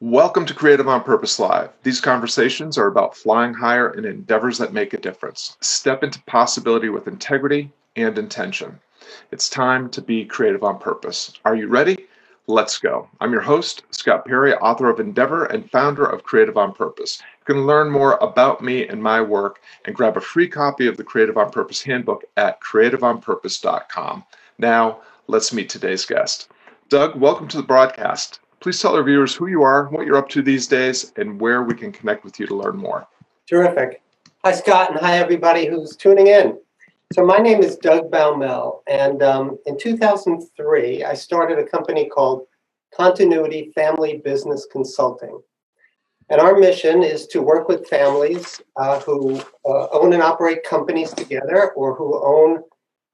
Welcome 0.00 0.46
to 0.46 0.54
Creative 0.54 0.86
on 0.86 1.02
Purpose 1.02 1.40
Live. 1.40 1.70
These 1.82 2.00
conversations 2.00 2.78
are 2.78 2.86
about 2.86 3.16
flying 3.16 3.52
higher 3.52 3.90
in 3.90 4.04
endeavors 4.04 4.56
that 4.58 4.72
make 4.72 4.94
a 4.94 5.00
difference. 5.00 5.56
Step 5.60 6.04
into 6.04 6.22
possibility 6.22 6.88
with 6.88 7.08
integrity 7.08 7.72
and 7.96 8.16
intention. 8.16 8.78
It's 9.32 9.48
time 9.48 9.90
to 9.90 10.00
be 10.00 10.24
creative 10.24 10.62
on 10.62 10.78
purpose. 10.78 11.32
Are 11.44 11.56
you 11.56 11.66
ready? 11.66 12.06
Let's 12.46 12.78
go. 12.78 13.08
I'm 13.20 13.32
your 13.32 13.40
host, 13.40 13.82
Scott 13.90 14.24
Perry, 14.24 14.54
author 14.54 14.88
of 14.88 15.00
Endeavor 15.00 15.46
and 15.46 15.68
founder 15.68 16.06
of 16.06 16.22
Creative 16.22 16.56
on 16.56 16.74
Purpose. 16.74 17.20
You 17.40 17.54
can 17.56 17.66
learn 17.66 17.90
more 17.90 18.18
about 18.18 18.62
me 18.62 18.86
and 18.86 19.02
my 19.02 19.20
work 19.20 19.58
and 19.84 19.96
grab 19.96 20.16
a 20.16 20.20
free 20.20 20.46
copy 20.46 20.86
of 20.86 20.96
the 20.96 21.02
Creative 21.02 21.36
on 21.36 21.50
Purpose 21.50 21.82
handbook 21.82 22.22
at 22.36 22.60
creativeonpurpose.com. 22.60 24.24
Now, 24.58 25.00
let's 25.26 25.52
meet 25.52 25.68
today's 25.68 26.06
guest. 26.06 26.52
Doug, 26.88 27.16
welcome 27.16 27.48
to 27.48 27.56
the 27.56 27.64
broadcast. 27.64 28.38
Please 28.60 28.80
tell 28.80 28.96
our 28.96 29.04
viewers 29.04 29.34
who 29.34 29.46
you 29.46 29.62
are, 29.62 29.86
what 29.88 30.04
you're 30.04 30.16
up 30.16 30.28
to 30.30 30.42
these 30.42 30.66
days, 30.66 31.12
and 31.16 31.40
where 31.40 31.62
we 31.62 31.74
can 31.74 31.92
connect 31.92 32.24
with 32.24 32.40
you 32.40 32.46
to 32.46 32.56
learn 32.56 32.76
more. 32.76 33.06
Terrific. 33.48 34.02
Hi, 34.44 34.52
Scott, 34.52 34.90
and 34.90 35.00
hi, 35.00 35.18
everybody 35.18 35.66
who's 35.66 35.94
tuning 35.94 36.26
in. 36.26 36.58
So, 37.12 37.24
my 37.24 37.38
name 37.38 37.62
is 37.62 37.76
Doug 37.76 38.10
Baumoel, 38.10 38.82
and 38.88 39.22
um, 39.22 39.58
in 39.66 39.78
2003, 39.78 41.04
I 41.04 41.14
started 41.14 41.58
a 41.58 41.64
company 41.64 42.08
called 42.08 42.46
Continuity 42.94 43.70
Family 43.74 44.20
Business 44.24 44.66
Consulting. 44.70 45.40
And 46.30 46.40
our 46.40 46.58
mission 46.58 47.02
is 47.02 47.26
to 47.28 47.40
work 47.40 47.68
with 47.68 47.88
families 47.88 48.60
uh, 48.76 49.00
who 49.00 49.40
uh, 49.64 49.88
own 49.92 50.12
and 50.12 50.22
operate 50.22 50.62
companies 50.64 51.12
together 51.12 51.70
or 51.72 51.94
who 51.94 52.22
own 52.22 52.62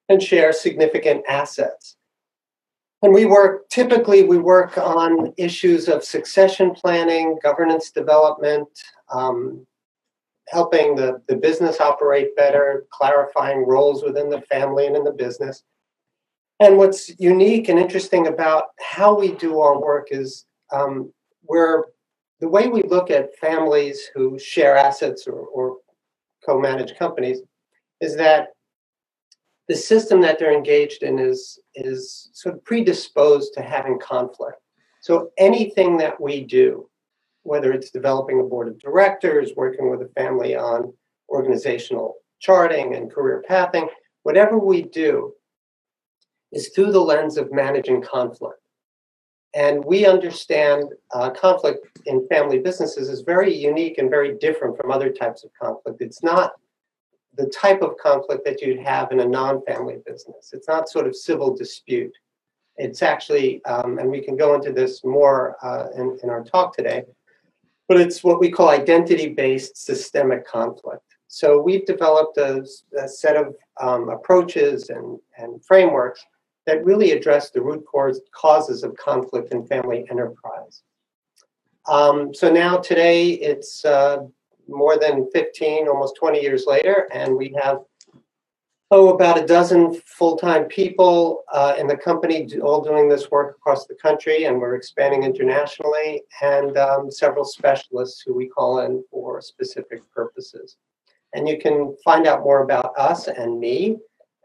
and 0.09 0.23
share 0.23 0.53
significant 0.53 1.23
assets. 1.29 1.97
And 3.05 3.13
we 3.13 3.27
work, 3.27 3.69
typically, 3.69 4.23
we 4.23 4.39
work 4.39 4.79
on 4.79 5.35
issues 5.37 5.89
of 5.89 6.03
succession 6.03 6.71
planning, 6.71 7.39
governance 7.43 7.91
development, 7.91 8.67
um, 9.13 9.67
helping 10.49 10.97
the, 10.97 11.21
the 11.29 11.37
business 11.37 11.83
operate 11.83 12.35
better, 12.35 12.87
clarifying 12.89 13.67
roles 13.67 14.03
within 14.03 14.31
the 14.31 14.41
family 14.41 14.87
and 14.87 14.97
in 14.97 15.05
the 15.05 15.13
business. 15.13 15.63
And 16.61 16.79
what's 16.79 17.11
unique 17.21 17.69
and 17.69 17.79
interesting 17.79 18.27
about 18.27 18.69
how 18.81 19.19
we 19.19 19.33
do 19.33 19.61
our 19.61 19.79
work 19.79 20.09
is 20.11 20.47
um, 20.73 21.13
we're 21.47 21.83
the 22.41 22.49
way 22.49 22.69
we 22.69 22.85
look 22.85 23.11
at 23.11 23.37
families 23.37 24.09
who 24.15 24.39
share 24.39 24.79
assets 24.79 25.27
or, 25.27 25.35
or 25.35 25.77
co 26.43 26.59
manage 26.59 26.97
companies 26.99 27.43
is 28.01 28.17
that 28.17 28.55
the 29.69 29.77
system 29.77 30.21
that 30.21 30.39
they're 30.39 30.53
engaged 30.53 31.03
in 31.03 31.19
is 31.19 31.59
is 31.75 32.31
sort 32.33 32.55
of 32.55 32.65
predisposed 32.65 33.55
to 33.55 33.63
having 33.63 33.99
conflict. 33.99 34.61
So 35.01 35.31
anything 35.39 35.97
that 35.99 36.21
we 36.21 36.45
do, 36.45 36.89
whether 37.43 37.73
it's 37.73 37.91
developing 37.91 38.41
a 38.41 38.45
board 38.45 38.69
of 38.69 38.79
directors, 38.79 39.53
working 39.57 39.91
with 39.91 40.03
a 40.03 40.13
family 40.15 40.57
on 40.57 40.93
organizational 41.29 42.17
charting 42.41 42.95
and 42.95 43.13
career 43.13 43.43
pathing, 43.47 43.89
whatever 44.23 44.59
we 44.59 44.83
do 44.83 45.33
is 46.53 46.69
through 46.69 46.93
the 46.93 47.01
lens 47.01 47.37
of 47.37 47.53
managing 47.53 48.03
conflict. 48.03 48.61
And 49.55 49.85
we 49.85 50.05
understand 50.05 50.85
uh, 51.13 51.31
conflict 51.31 51.87
in 52.07 52.27
family 52.29 52.59
businesses 52.59 53.09
is 53.09 53.21
very 53.21 53.55
unique 53.55 53.99
and 53.99 54.11
very 54.11 54.37
different 54.39 54.77
from 54.77 54.91
other 54.91 55.11
types 55.11 55.45
of 55.45 55.51
conflict. 55.61 56.01
It's 56.01 56.23
not 56.23 56.53
the 57.37 57.47
type 57.47 57.83
of 57.83 57.97
conflict 57.99 58.45
that 58.45 58.61
you'd 58.61 58.81
have 58.81 59.11
in 59.13 59.21
a 59.21 59.27
non-family 59.27 59.99
business. 60.07 60.51
It's 60.53 60.69
not 60.69 60.89
sort 60.89 61.07
of 61.07 61.17
civil 61.17 61.55
dispute. 61.55 62.17
It's 62.77 63.03
actually, 63.03 63.65
um, 63.65 63.99
and 63.99 64.11
we 64.11 64.21
can 64.21 64.37
go 64.37 64.55
into 64.55 64.73
this 64.73 65.05
more 65.05 65.57
uh, 65.63 65.89
in, 65.97 66.19
in 66.23 66.31
our 66.31 66.45
talk 66.45 66.77
today, 66.77 67.05
but 67.89 68.01
it's 68.01 68.25
what 68.25 68.41
we 68.41 68.51
call 68.51 68.69
identity-based 68.69 69.77
systemic 69.77 70.47
conflict. 70.47 71.03
So 71.29 71.61
we've 71.61 71.87
developed 71.87 72.37
a, 72.39 72.65
a 72.99 73.09
set 73.09 73.37
of 73.37 73.55
um, 73.81 74.09
approaches 74.09 74.91
and, 74.91 75.19
and 75.37 75.65
frameworks 75.65 76.25
that 76.67 76.85
really 76.85 77.13
address 77.13 77.51
the 77.51 77.61
root 77.61 77.85
cause, 77.91 78.21
causes 78.33 78.85
of 78.85 78.97
conflict 78.97 79.53
in 79.53 79.67
family 79.67 80.07
enterprise. 80.11 80.83
Um, 81.87 82.33
so 82.33 82.51
now 82.51 82.79
today 82.79 83.31
it's 83.31 83.85
uh, 83.85 84.19
more 84.69 84.99
than 84.99 85.29
15, 85.33 85.89
almost 85.89 86.17
20 86.17 86.41
years 86.41 86.65
later, 86.67 87.09
and 87.13 87.37
we 87.37 87.55
have 87.63 87.79
oh 88.91 89.15
about 89.15 89.43
a 89.43 89.47
dozen 89.47 89.95
full-time 90.07 90.67
people 90.67 91.43
uh, 91.53 91.75
in 91.79 91.87
the 91.87 91.97
company 91.97 92.47
all 92.63 92.83
doing 92.83 93.09
this 93.09 93.31
work 93.31 93.57
across 93.57 93.87
the 93.87 93.95
country, 93.95 94.45
and 94.45 94.61
we're 94.61 94.77
expanding 94.77 95.25
internationally, 95.25 96.23
and 96.43 96.77
um, 96.77 97.11
several 97.11 97.45
specialists 97.45 98.23
who 98.25 98.35
we 98.35 98.49
call 98.49 98.81
in 98.81 99.03
for 99.11 99.41
specific 99.41 100.01
purposes. 100.13 100.77
And 101.35 101.49
you 101.49 101.59
can 101.59 101.97
find 102.05 102.27
out 102.27 102.45
more 102.45 102.63
about 102.63 102.93
us 102.97 103.27
and 103.27 103.59
me 103.59 103.97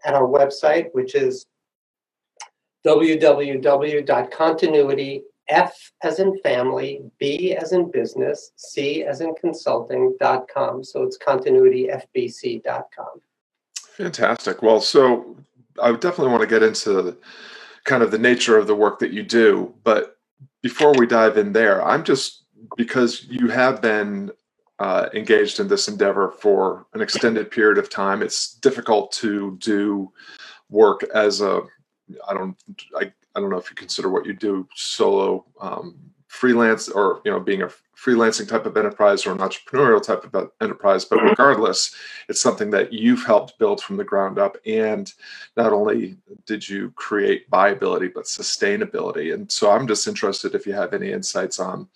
at 0.05 0.15
our 0.15 0.27
website, 0.27 0.87
which 0.93 1.15
is 1.15 1.45
www.continuity 2.85 5.21
F 5.49 5.91
as 6.03 6.19
in 6.19 6.37
family, 6.39 7.01
B 7.19 7.55
as 7.55 7.73
in 7.73 7.91
business, 7.91 8.51
C 8.55 9.03
as 9.03 9.21
in 9.21 9.33
consulting.com. 9.35 10.83
So 10.83 11.03
it's 11.03 11.17
continuityfbc.com. 11.17 13.21
Fantastic. 13.97 14.61
Well, 14.61 14.79
so 14.79 15.37
I 15.81 15.91
definitely 15.91 16.31
want 16.31 16.41
to 16.41 16.47
get 16.47 16.63
into 16.63 17.17
kind 17.83 18.03
of 18.03 18.11
the 18.11 18.17
nature 18.17 18.57
of 18.57 18.67
the 18.67 18.75
work 18.75 18.99
that 18.99 19.11
you 19.11 19.23
do. 19.23 19.73
But 19.83 20.17
before 20.61 20.93
we 20.93 21.07
dive 21.07 21.37
in 21.37 21.53
there, 21.53 21.83
I'm 21.83 22.03
just 22.03 22.43
because 22.77 23.25
you 23.29 23.47
have 23.47 23.81
been 23.81 24.31
uh, 24.79 25.09
engaged 25.13 25.59
in 25.59 25.67
this 25.67 25.87
endeavor 25.87 26.33
for 26.39 26.85
an 26.93 27.01
extended 27.01 27.51
period 27.51 27.77
of 27.77 27.89
time, 27.89 28.21
it's 28.21 28.53
difficult 28.55 29.11
to 29.11 29.57
do 29.59 30.11
work 30.69 31.03
as 31.13 31.41
a 31.41 31.61
I 32.27 32.33
don't 32.33 32.55
I 32.95 33.11
I 33.35 33.39
don't 33.39 33.49
know 33.49 33.57
if 33.57 33.69
you 33.69 33.75
consider 33.75 34.09
what 34.09 34.25
you 34.25 34.33
do 34.33 34.67
solo 34.75 35.45
um, 35.61 35.95
freelance 36.29 36.87
or 36.87 37.21
you 37.25 37.31
know 37.31 37.39
being 37.39 37.63
a 37.63 37.69
freelancing 37.97 38.47
type 38.47 38.65
of 38.67 38.77
enterprise 38.77 39.25
or 39.25 39.31
an 39.31 39.39
entrepreneurial 39.39 40.01
type 40.01 40.23
of 40.23 40.51
enterprise 40.61 41.03
but 41.03 41.21
regardless 41.23 41.93
it's 42.29 42.39
something 42.39 42.69
that 42.69 42.93
you've 42.93 43.25
helped 43.25 43.57
build 43.57 43.81
from 43.81 43.97
the 43.97 44.03
ground 44.03 44.37
up 44.37 44.55
and 44.65 45.13
not 45.57 45.73
only 45.73 46.15
did 46.45 46.67
you 46.69 46.91
create 46.91 47.45
viability 47.49 48.07
but 48.07 48.25
sustainability. 48.25 49.33
And 49.33 49.51
so 49.51 49.71
i'm 49.71 49.87
just 49.87 50.07
interested 50.07 50.53
if 50.53 50.67
you 50.67 50.73
have 50.73 50.93
any 50.93 51.11
insights 51.11 51.59
on 51.59 51.89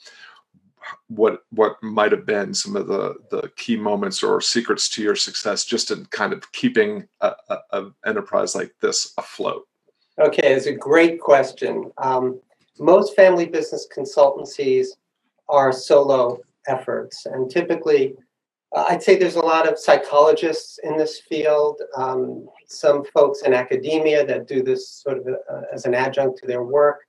what 1.07 1.43
what 1.51 1.81
might 1.83 2.11
have 2.11 2.25
been 2.25 2.55
some 2.55 2.75
of 2.75 2.87
the 2.87 3.15
the 3.29 3.51
key 3.55 3.77
moments 3.77 4.23
or 4.23 4.41
secrets 4.41 4.89
to 4.89 5.03
your 5.03 5.15
success 5.15 5.63
just 5.63 5.91
in 5.91 6.05
kind 6.07 6.33
of 6.33 6.51
keeping 6.51 7.07
a, 7.21 7.33
a, 7.49 7.57
a 7.71 7.91
enterprise 8.05 8.55
like 8.55 8.73
this 8.81 9.13
afloat 9.17 9.67
Okay, 10.19 10.53
it's 10.53 10.67
a 10.67 10.73
great 10.73 11.19
question. 11.19 11.91
Um, 11.97 12.39
most 12.79 13.15
family 13.15 13.47
business 13.47 13.87
consultancies 13.95 14.89
are 15.49 15.71
solo 15.71 16.39
efforts, 16.67 17.25
and 17.25 17.49
typically, 17.49 18.13
uh, 18.75 18.85
I'd 18.89 19.01
say 19.01 19.17
there's 19.17 19.37
a 19.37 19.41
lot 19.41 19.67
of 19.67 19.79
psychologists 19.79 20.79
in 20.83 20.97
this 20.97 21.19
field, 21.19 21.81
um, 21.97 22.47
some 22.67 23.03
folks 23.05 23.41
in 23.41 23.55
academia 23.55 24.23
that 24.27 24.47
do 24.47 24.61
this 24.61 24.87
sort 24.87 25.17
of 25.17 25.27
uh, 25.27 25.61
as 25.73 25.85
an 25.85 25.95
adjunct 25.95 26.37
to 26.39 26.47
their 26.47 26.63
work. 26.63 26.99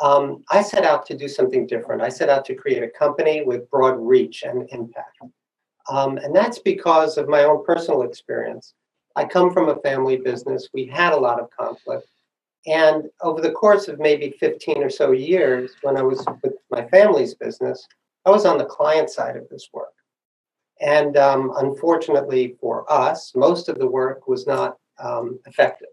Um, 0.00 0.44
I 0.50 0.62
set 0.62 0.84
out 0.84 1.04
to 1.06 1.16
do 1.16 1.26
something 1.26 1.66
different. 1.66 2.02
I 2.02 2.10
set 2.10 2.28
out 2.28 2.44
to 2.44 2.54
create 2.54 2.84
a 2.84 2.88
company 2.88 3.42
with 3.42 3.68
broad 3.70 3.98
reach 3.98 4.44
and 4.44 4.68
impact. 4.70 5.18
Um, 5.90 6.18
and 6.18 6.34
that's 6.34 6.60
because 6.60 7.16
of 7.16 7.28
my 7.28 7.44
own 7.44 7.64
personal 7.64 8.02
experience. 8.02 8.74
I 9.16 9.24
come 9.24 9.52
from 9.52 9.68
a 9.68 9.80
family 9.80 10.16
business. 10.16 10.68
We 10.74 10.86
had 10.86 11.12
a 11.12 11.18
lot 11.18 11.40
of 11.40 11.48
conflict. 11.50 12.06
And 12.66 13.04
over 13.22 13.40
the 13.40 13.52
course 13.52 13.86
of 13.86 14.00
maybe 14.00 14.34
15 14.40 14.82
or 14.82 14.90
so 14.90 15.12
years, 15.12 15.72
when 15.82 15.96
I 15.96 16.02
was 16.02 16.24
with 16.42 16.54
my 16.70 16.86
family's 16.88 17.34
business, 17.34 17.86
I 18.24 18.30
was 18.30 18.44
on 18.44 18.58
the 18.58 18.64
client 18.64 19.08
side 19.08 19.36
of 19.36 19.48
this 19.48 19.68
work. 19.72 19.92
And 20.80 21.16
um, 21.16 21.52
unfortunately 21.56 22.56
for 22.60 22.90
us, 22.92 23.32
most 23.34 23.68
of 23.68 23.78
the 23.78 23.86
work 23.86 24.26
was 24.26 24.46
not 24.46 24.76
um, 24.98 25.38
effective. 25.46 25.88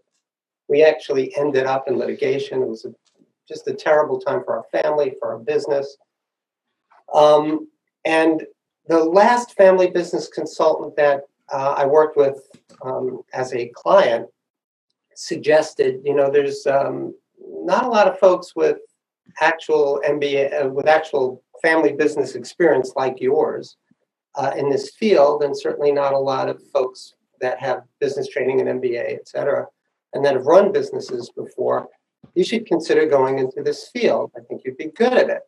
We 0.68 0.82
actually 0.82 1.34
ended 1.36 1.64
up 1.64 1.86
in 1.86 1.96
litigation. 1.96 2.62
It 2.62 2.68
was 2.68 2.84
a, 2.84 2.94
just 3.46 3.68
a 3.68 3.74
terrible 3.74 4.18
time 4.18 4.42
for 4.44 4.56
our 4.56 4.82
family, 4.82 5.14
for 5.20 5.32
our 5.32 5.38
business. 5.38 5.96
Um, 7.14 7.68
and 8.04 8.44
the 8.88 9.04
last 9.04 9.54
family 9.54 9.90
business 9.90 10.28
consultant 10.28 10.96
that 10.96 11.22
uh, 11.52 11.74
I 11.76 11.86
worked 11.86 12.16
with 12.16 12.48
um, 12.84 13.22
as 13.32 13.54
a 13.54 13.68
client 13.68 14.28
suggested, 15.16 16.00
you 16.04 16.14
know, 16.14 16.30
there's 16.30 16.66
um, 16.66 17.14
not 17.40 17.84
a 17.84 17.88
lot 17.88 18.08
of 18.08 18.18
folks 18.18 18.54
with 18.54 18.78
actual 19.40 20.00
MBA, 20.06 20.64
uh, 20.64 20.68
with 20.68 20.86
actual 20.86 21.42
family 21.62 21.92
business 21.92 22.34
experience 22.34 22.92
like 22.96 23.20
yours 23.20 23.76
uh, 24.36 24.52
in 24.56 24.68
this 24.68 24.90
field, 24.90 25.42
and 25.42 25.56
certainly 25.56 25.92
not 25.92 26.12
a 26.12 26.18
lot 26.18 26.48
of 26.48 26.62
folks 26.72 27.14
that 27.40 27.60
have 27.60 27.82
business 28.00 28.28
training 28.28 28.60
and 28.60 28.80
MBA, 28.80 29.14
et 29.14 29.28
cetera, 29.28 29.66
and 30.12 30.24
that 30.24 30.34
have 30.34 30.46
run 30.46 30.72
businesses 30.72 31.30
before. 31.36 31.88
You 32.34 32.44
should 32.44 32.66
consider 32.66 33.06
going 33.06 33.38
into 33.38 33.62
this 33.62 33.88
field. 33.88 34.32
I 34.36 34.40
think 34.40 34.62
you'd 34.64 34.76
be 34.76 34.90
good 34.96 35.12
at 35.12 35.30
it. 35.30 35.42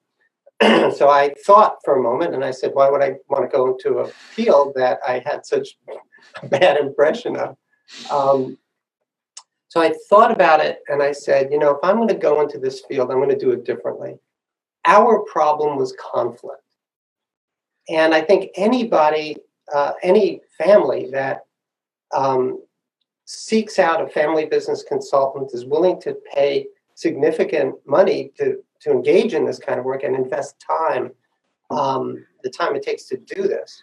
so 0.97 1.09
I 1.09 1.35
thought 1.45 1.77
for 1.85 1.97
a 1.97 2.03
moment, 2.03 2.35
and 2.35 2.45
I 2.45 2.51
said, 2.51 2.71
why 2.75 2.89
would 2.89 3.03
I 3.03 3.17
want 3.29 3.51
to 3.51 3.55
go 3.55 3.73
into 3.73 3.99
a 3.99 4.09
field 4.09 4.75
that 4.77 5.01
I 5.07 5.23
had 5.25 5.45
such 5.45 5.77
a 6.43 6.47
bad 6.49 6.79
impression 6.79 7.37
of? 7.37 7.57
Um, 8.11 8.59
so 9.69 9.81
I 9.81 9.93
thought 10.09 10.31
about 10.31 10.61
it, 10.61 10.81
and 10.89 11.03
I 11.03 11.13
said, 11.13 11.51
you 11.51 11.59
know, 11.59 11.73
if 11.73 11.79
I'm 11.83 11.97
going 11.97 12.09
to 12.09 12.15
go 12.15 12.41
into 12.41 12.59
this 12.59 12.83
field, 12.89 13.11
I'm 13.11 13.19
going 13.19 13.31
to 13.31 13.37
do 13.37 13.51
it 13.51 13.65
differently. 13.65 14.17
Our 14.87 15.21
problem 15.25 15.77
was 15.77 15.95
conflict, 16.13 16.63
and 17.89 18.15
I 18.15 18.21
think 18.21 18.51
anybody, 18.57 19.37
uh, 19.75 19.93
any 20.03 20.41
family 20.57 21.09
that 21.13 21.47
um, 22.15 22.63
seeks 23.25 23.79
out 23.79 24.01
a 24.01 24.09
family 24.09 24.47
business 24.47 24.85
consultant 24.85 25.51
is 25.53 25.65
willing 25.65 26.01
to 26.03 26.17
pay 26.33 26.67
significant 26.95 27.75
money 27.87 28.33
to 28.39 28.62
to 28.81 28.91
engage 28.91 29.35
in 29.35 29.45
this 29.45 29.59
kind 29.59 29.79
of 29.79 29.85
work 29.85 30.03
and 30.03 30.15
invest 30.15 30.57
time, 30.61 31.11
um, 31.71 32.25
the 32.43 32.51
time 32.51 32.77
it 32.77 32.83
takes 32.83 33.05
to 33.05 33.17
do 33.17 33.43
this, 33.43 33.83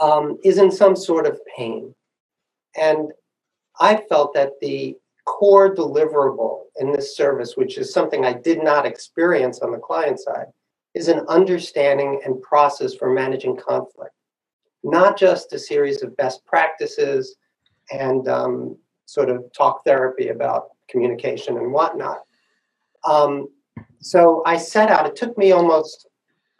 um, 0.00 0.38
is 0.44 0.58
in 0.58 0.70
some 0.70 0.96
sort 0.96 1.26
of 1.26 1.40
pain. 1.56 1.94
And 2.76 3.12
I 3.80 4.02
felt 4.08 4.34
that 4.34 4.52
the 4.60 4.96
core 5.24 5.74
deliverable 5.74 6.62
in 6.80 6.92
this 6.92 7.16
service, 7.16 7.56
which 7.56 7.78
is 7.78 7.92
something 7.92 8.24
I 8.24 8.32
did 8.32 8.62
not 8.62 8.86
experience 8.86 9.60
on 9.60 9.72
the 9.72 9.78
client 9.78 10.18
side, 10.20 10.46
is 10.94 11.08
an 11.08 11.20
understanding 11.28 12.20
and 12.24 12.40
process 12.42 12.94
for 12.94 13.12
managing 13.12 13.56
conflict, 13.56 14.14
not 14.82 15.18
just 15.18 15.52
a 15.52 15.58
series 15.58 16.02
of 16.02 16.16
best 16.16 16.44
practices 16.46 17.36
and 17.90 18.26
um, 18.28 18.76
sort 19.06 19.30
of 19.30 19.44
talk 19.52 19.84
therapy 19.84 20.28
about 20.28 20.68
communication 20.88 21.56
and 21.56 21.72
whatnot. 21.72 22.18
Um, 23.04 23.48
so 24.00 24.42
I 24.46 24.56
set 24.56 24.90
out. 24.90 25.06
It 25.06 25.16
took 25.16 25.36
me 25.36 25.52
almost 25.52 26.08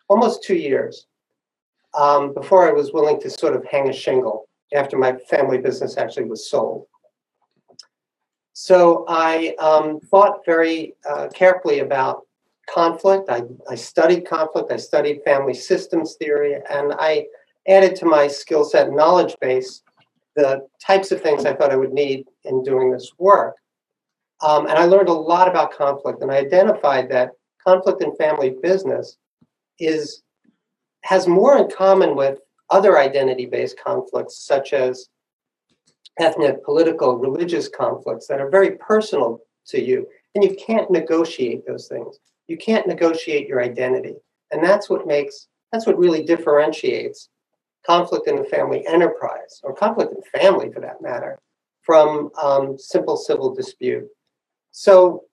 almost 0.09 0.43
two 0.43 0.57
years 0.57 1.07
um, 1.99 2.33
before 2.33 2.69
I 2.69 2.73
was 2.73 2.93
willing 2.93 3.21
to 3.21 3.31
sort 3.31 3.55
of 3.55 3.65
hang 3.65 3.89
a 3.89 3.93
shingle 3.93 4.49
after 4.75 4.97
my 4.97 5.17
family 5.31 5.59
business 5.59 5.97
actually 5.97 6.25
was 6.25 6.49
sold. 6.51 6.87
So 8.61 9.05
I 9.07 9.55
um, 9.61 10.01
thought 10.01 10.45
very 10.45 10.97
uh, 11.09 11.29
carefully 11.33 11.79
about 11.79 12.27
conflict. 12.69 13.31
I, 13.31 13.43
I 13.71 13.77
studied 13.77 14.27
conflict. 14.27 14.73
I 14.73 14.79
studied 14.79 15.23
family 15.25 15.55
systems 15.55 16.17
theory, 16.17 16.57
and 16.69 16.93
I 16.99 17.27
added 17.69 17.95
to 17.97 18.05
my 18.05 18.27
skill 18.27 18.65
set 18.65 18.91
knowledge 18.91 19.37
base 19.41 19.85
the 20.35 20.67
types 20.85 21.13
of 21.13 21.23
things 21.23 21.45
I 21.45 21.55
thought 21.55 21.71
I 21.71 21.77
would 21.77 21.93
need 21.93 22.27
in 22.47 22.65
doing 22.65 22.91
this 22.91 23.13
work. 23.17 23.55
Um, 24.41 24.67
and 24.67 24.77
I 24.77 24.87
learned 24.87 25.09
a 25.09 25.13
lot 25.13 25.47
about 25.47 25.73
conflict, 25.73 26.21
and 26.21 26.33
I 26.33 26.39
identified 26.39 27.09
that 27.11 27.31
conflict 27.65 28.03
in 28.03 28.17
family 28.17 28.57
business 28.61 29.19
is 29.79 30.25
has 31.05 31.29
more 31.29 31.57
in 31.59 31.71
common 31.71 32.17
with 32.17 32.41
other 32.71 32.99
identity-based 32.99 33.79
conflicts, 33.79 34.45
such 34.45 34.73
as 34.73 35.09
ethnic, 36.19 36.65
political, 36.65 37.19
religious 37.19 37.69
conflicts 37.69 38.27
that 38.27 38.41
are 38.41 38.51
very 38.51 38.73
personal 38.77 39.41
to 39.67 39.83
you, 39.83 40.07
and 40.35 40.45
you 40.45 40.57
can't 40.57 40.91
negotiate 40.91 41.67
those 41.67 41.89
things. 41.89 42.19
You 42.47 42.57
can't 42.57 42.87
negotiate 42.87 43.49
your 43.49 43.63
identity, 43.63 44.15
and 44.51 44.63
that's 44.63 44.89
what 44.89 45.07
makes 45.07 45.49
that's 45.73 45.87
what 45.87 45.99
really 45.99 46.25
differentiates 46.25 47.29
conflict 47.87 48.27
in 48.27 48.37
the 48.37 48.45
family 48.45 48.87
enterprise, 48.87 49.61
or 49.63 49.75
conflict 49.75 50.13
in 50.13 50.41
family 50.41 50.73
for 50.73 50.81
that 50.81 51.01
matter, 51.03 51.39
from 51.83 52.31
um, 52.43 52.79
simple 52.79 53.17
civil 53.17 53.55
dispute. 53.55 54.07
So 54.71 55.25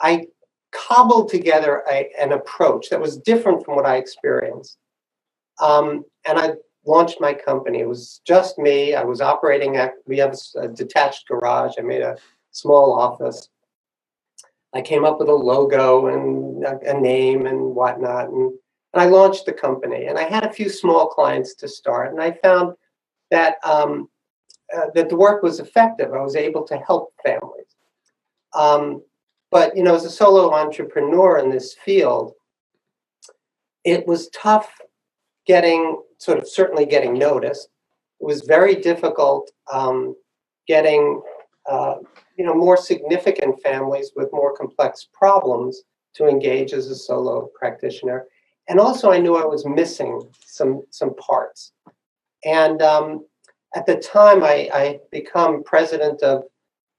I 0.00 0.26
cobbled 0.72 1.28
together 1.28 1.82
a, 1.90 2.10
an 2.18 2.32
approach 2.32 2.88
that 2.90 3.00
was 3.00 3.18
different 3.18 3.64
from 3.64 3.76
what 3.76 3.86
I 3.86 3.96
experienced. 3.96 4.78
Um, 5.60 6.04
and 6.26 6.38
I 6.38 6.52
launched 6.84 7.20
my 7.20 7.32
company. 7.32 7.80
It 7.80 7.88
was 7.88 8.20
just 8.24 8.58
me. 8.58 8.94
I 8.94 9.04
was 9.04 9.20
operating 9.20 9.76
at, 9.76 9.94
we 10.06 10.18
have 10.18 10.36
a 10.56 10.68
detached 10.68 11.28
garage. 11.28 11.74
I 11.78 11.82
made 11.82 12.02
a 12.02 12.16
small 12.50 12.98
office. 12.98 13.48
I 14.74 14.82
came 14.82 15.04
up 15.04 15.18
with 15.18 15.28
a 15.28 15.34
logo 15.34 16.06
and 16.06 16.64
a, 16.64 16.96
a 16.96 17.00
name 17.00 17.46
and 17.46 17.74
whatnot. 17.74 18.28
And, 18.28 18.52
and 18.92 19.02
I 19.02 19.06
launched 19.06 19.46
the 19.46 19.52
company. 19.52 20.06
And 20.06 20.18
I 20.18 20.24
had 20.24 20.44
a 20.44 20.52
few 20.52 20.68
small 20.68 21.08
clients 21.08 21.54
to 21.56 21.68
start. 21.68 22.12
And 22.12 22.22
I 22.22 22.32
found 22.32 22.74
that, 23.30 23.56
um, 23.64 24.08
uh, 24.76 24.86
that 24.94 25.08
the 25.08 25.16
work 25.16 25.42
was 25.42 25.60
effective. 25.60 26.12
I 26.12 26.22
was 26.22 26.36
able 26.36 26.64
to 26.64 26.78
help 26.78 27.12
families. 27.24 27.66
Um, 28.54 29.02
but 29.50 29.76
you 29.76 29.82
know, 29.82 29.94
as 29.94 30.04
a 30.04 30.10
solo 30.10 30.52
entrepreneur 30.52 31.38
in 31.38 31.50
this 31.50 31.74
field, 31.74 32.32
it 33.84 34.06
was 34.06 34.28
tough 34.30 34.70
getting 35.46 36.00
sort 36.18 36.38
of 36.38 36.48
certainly 36.48 36.86
getting 36.86 37.14
noticed. 37.14 37.68
It 38.20 38.26
was 38.26 38.42
very 38.42 38.76
difficult 38.76 39.50
um, 39.72 40.14
getting 40.66 41.20
uh, 41.70 41.96
you 42.36 42.44
know 42.44 42.54
more 42.54 42.76
significant 42.76 43.62
families 43.62 44.12
with 44.16 44.32
more 44.32 44.56
complex 44.56 45.08
problems 45.12 45.82
to 46.14 46.26
engage 46.26 46.72
as 46.72 46.88
a 46.88 46.94
solo 46.94 47.50
practitioner. 47.58 48.26
And 48.68 48.78
also, 48.78 49.10
I 49.10 49.18
knew 49.18 49.36
I 49.36 49.44
was 49.44 49.66
missing 49.66 50.22
some 50.44 50.82
some 50.90 51.14
parts. 51.16 51.72
And 52.44 52.82
um, 52.82 53.24
at 53.74 53.86
the 53.86 53.96
time, 53.96 54.42
I, 54.42 54.68
I 54.72 55.00
become 55.10 55.62
president 55.62 56.22
of 56.22 56.44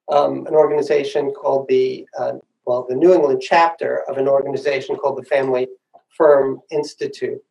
um, 0.10 0.46
an 0.48 0.54
organization 0.54 1.32
called 1.32 1.68
the 1.68 2.08
uh, 2.18 2.34
well, 2.66 2.86
the 2.88 2.96
New 2.96 3.14
England 3.14 3.42
chapter 3.42 4.04
of 4.10 4.18
an 4.18 4.28
organization 4.28 4.96
called 4.96 5.18
the 5.18 5.26
Family 5.26 5.68
Firm 6.10 6.62
Institute, 6.72 7.42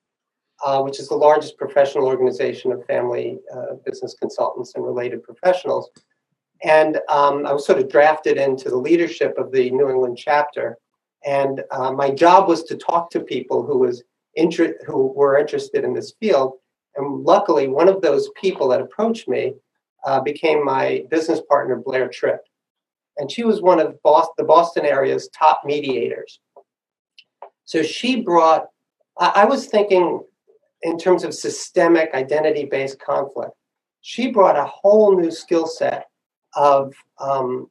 uh, 0.64 0.80
which 0.82 1.00
is 1.00 1.08
the 1.08 1.14
largest 1.14 1.56
professional 1.58 2.06
organization 2.06 2.72
of 2.72 2.84
family 2.86 3.38
uh, 3.54 3.74
business 3.84 4.14
consultants 4.14 4.74
and 4.74 4.84
related 4.84 5.22
professionals. 5.22 5.90
And 6.62 7.00
um, 7.08 7.44
I 7.46 7.52
was 7.52 7.66
sort 7.66 7.80
of 7.80 7.88
drafted 7.88 8.36
into 8.36 8.68
the 8.68 8.76
leadership 8.76 9.36
of 9.36 9.50
the 9.50 9.70
New 9.70 9.90
England 9.90 10.18
chapter. 10.18 10.78
And 11.24 11.62
uh, 11.70 11.92
my 11.92 12.10
job 12.10 12.48
was 12.48 12.62
to 12.64 12.76
talk 12.76 13.10
to 13.10 13.20
people 13.20 13.64
who 13.64 13.78
was 13.78 14.02
inter- 14.34 14.78
who 14.86 15.08
were 15.12 15.38
interested 15.38 15.84
in 15.84 15.94
this 15.94 16.14
field. 16.20 16.54
And 16.96 17.24
luckily, 17.24 17.68
one 17.68 17.88
of 17.88 18.00
those 18.00 18.30
people 18.40 18.68
that 18.68 18.80
approached 18.80 19.28
me 19.28 19.54
uh, 20.04 20.20
became 20.20 20.64
my 20.64 21.04
business 21.10 21.40
partner, 21.48 21.76
Blair 21.76 22.08
Trippe. 22.08 22.44
And 23.16 23.30
she 23.30 23.44
was 23.44 23.60
one 23.60 23.80
of 23.80 24.00
Boston, 24.02 24.34
the 24.38 24.44
Boston 24.44 24.86
area's 24.86 25.28
top 25.28 25.62
mediators. 25.64 26.40
So 27.64 27.82
she 27.82 28.22
brought, 28.22 28.66
I, 29.18 29.32
I 29.36 29.44
was 29.44 29.66
thinking 29.66 30.20
in 30.82 30.98
terms 30.98 31.24
of 31.24 31.34
systemic 31.34 32.12
identity 32.14 32.64
based 32.64 32.98
conflict. 33.00 33.52
She 34.00 34.30
brought 34.30 34.56
a 34.56 34.64
whole 34.64 35.18
new 35.18 35.30
skill 35.30 35.66
set 35.66 36.06
of, 36.54 36.92
um, 37.18 37.70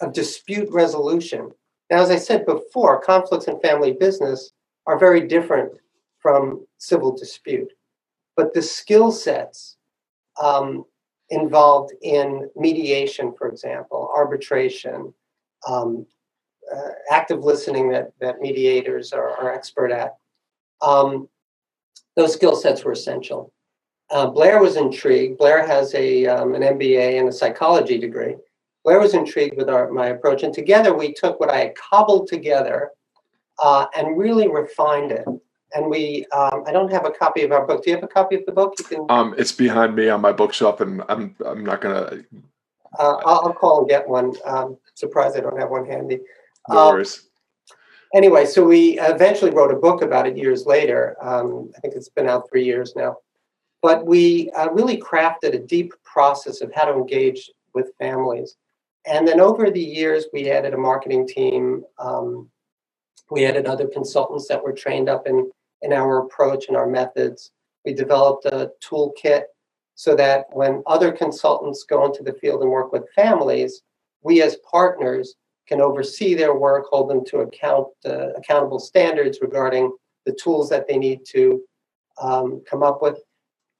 of 0.00 0.12
dispute 0.12 0.68
resolution. 0.72 1.50
Now, 1.90 2.02
as 2.02 2.10
I 2.10 2.16
said 2.16 2.46
before, 2.46 3.00
conflicts 3.00 3.46
in 3.46 3.60
family 3.60 3.92
business 3.92 4.52
are 4.86 4.98
very 4.98 5.26
different 5.26 5.72
from 6.18 6.66
civil 6.78 7.16
dispute. 7.16 7.72
But 8.36 8.54
the 8.54 8.62
skill 8.62 9.12
sets 9.12 9.76
um, 10.42 10.84
involved 11.30 11.92
in 12.02 12.48
mediation, 12.56 13.34
for 13.36 13.48
example, 13.48 14.12
arbitration, 14.16 15.12
um, 15.68 16.06
uh, 16.74 16.88
active 17.10 17.44
listening 17.44 17.90
that, 17.90 18.12
that 18.20 18.40
mediators 18.40 19.12
are, 19.12 19.30
are 19.36 19.52
expert 19.52 19.92
at. 19.92 20.16
Um, 20.80 21.28
those 22.16 22.34
skill 22.34 22.56
sets 22.56 22.84
were 22.84 22.92
essential. 22.92 23.52
Uh, 24.10 24.26
Blair 24.26 24.60
was 24.60 24.76
intrigued. 24.76 25.38
Blair 25.38 25.66
has 25.66 25.94
a, 25.94 26.26
um, 26.26 26.54
an 26.54 26.62
MBA 26.62 27.18
and 27.18 27.28
a 27.28 27.32
psychology 27.32 27.98
degree. 27.98 28.36
Blair 28.84 29.00
was 29.00 29.14
intrigued 29.14 29.56
with 29.56 29.70
our, 29.70 29.90
my 29.90 30.08
approach, 30.08 30.42
and 30.42 30.52
together 30.52 30.92
we 30.94 31.14
took 31.14 31.38
what 31.40 31.50
I 31.50 31.58
had 31.58 31.74
cobbled 31.76 32.28
together 32.28 32.90
uh, 33.62 33.86
and 33.96 34.18
really 34.18 34.48
refined 34.48 35.12
it 35.12 35.24
and 35.74 35.88
we 35.90 36.26
um, 36.32 36.64
I 36.66 36.72
don't 36.72 36.90
have 36.92 37.06
a 37.06 37.10
copy 37.10 37.42
of 37.42 37.52
our 37.52 37.66
book. 37.66 37.84
Do 37.84 37.90
you 37.90 37.96
have 37.96 38.04
a 38.04 38.08
copy 38.08 38.36
of 38.36 38.46
the 38.46 38.52
book? 38.52 38.74
You 38.78 38.84
can. 38.84 39.06
Um, 39.08 39.34
it's 39.38 39.52
behind 39.52 39.96
me 39.96 40.08
on 40.08 40.20
my 40.20 40.32
bookshelf, 40.32 40.80
and 40.80 41.02
I'm 41.08 41.34
I'm 41.44 41.64
not 41.64 41.80
gonna. 41.80 42.22
Uh, 42.98 43.16
I'll, 43.24 43.46
I'll, 43.46 43.52
call 43.54 43.80
and 43.80 43.88
get 43.88 44.06
one. 44.06 44.34
Um, 44.44 44.76
surprised 44.94 45.36
I 45.36 45.40
don't 45.40 45.58
have 45.58 45.70
one 45.70 45.86
handy. 45.86 46.20
No 46.68 46.90
worries. 46.90 47.28
Anyway, 48.14 48.44
so 48.44 48.64
we 48.64 48.98
eventually 49.00 49.50
wrote 49.50 49.72
a 49.72 49.76
book 49.76 50.02
about 50.02 50.26
it 50.26 50.36
years 50.36 50.66
later. 50.66 51.16
Um, 51.22 51.70
I 51.76 51.80
think 51.80 51.94
it's 51.94 52.10
been 52.10 52.28
out 52.28 52.48
three 52.48 52.64
years 52.64 52.94
now. 52.94 53.16
But 53.80 54.06
we 54.06 54.50
uh, 54.50 54.70
really 54.70 54.98
crafted 54.98 55.54
a 55.54 55.58
deep 55.58 55.92
process 56.04 56.60
of 56.60 56.72
how 56.74 56.84
to 56.84 56.92
engage 56.92 57.50
with 57.74 57.92
families. 57.98 58.56
And 59.06 59.26
then 59.26 59.40
over 59.40 59.70
the 59.70 59.80
years, 59.80 60.26
we 60.32 60.50
added 60.50 60.74
a 60.74 60.78
marketing 60.78 61.26
team. 61.26 61.84
Um, 61.98 62.50
we 63.30 63.46
added 63.46 63.66
other 63.66 63.88
consultants 63.88 64.46
that 64.48 64.62
were 64.62 64.72
trained 64.72 65.08
up 65.08 65.26
in 65.26 65.50
in 65.80 65.92
our 65.92 66.18
approach 66.18 66.68
and 66.68 66.76
our 66.76 66.86
methods. 66.86 67.50
We 67.84 67.92
developed 67.92 68.44
a 68.44 68.70
toolkit 68.80 69.44
so 69.96 70.14
that 70.16 70.46
when 70.52 70.82
other 70.86 71.10
consultants 71.10 71.84
go 71.84 72.04
into 72.06 72.22
the 72.22 72.34
field 72.34 72.62
and 72.62 72.70
work 72.70 72.92
with 72.92 73.12
families, 73.14 73.82
we 74.22 74.42
as 74.42 74.56
partners 74.70 75.34
can 75.72 75.80
oversee 75.80 76.34
their 76.34 76.54
work, 76.54 76.84
hold 76.90 77.08
them 77.08 77.24
to 77.24 77.38
account 77.38 77.88
uh, 78.04 78.28
accountable 78.34 78.78
standards 78.78 79.38
regarding 79.40 79.90
the 80.26 80.32
tools 80.32 80.68
that 80.68 80.86
they 80.86 80.98
need 80.98 81.20
to 81.24 81.62
um, 82.20 82.62
come 82.68 82.82
up 82.82 83.00
with. 83.00 83.18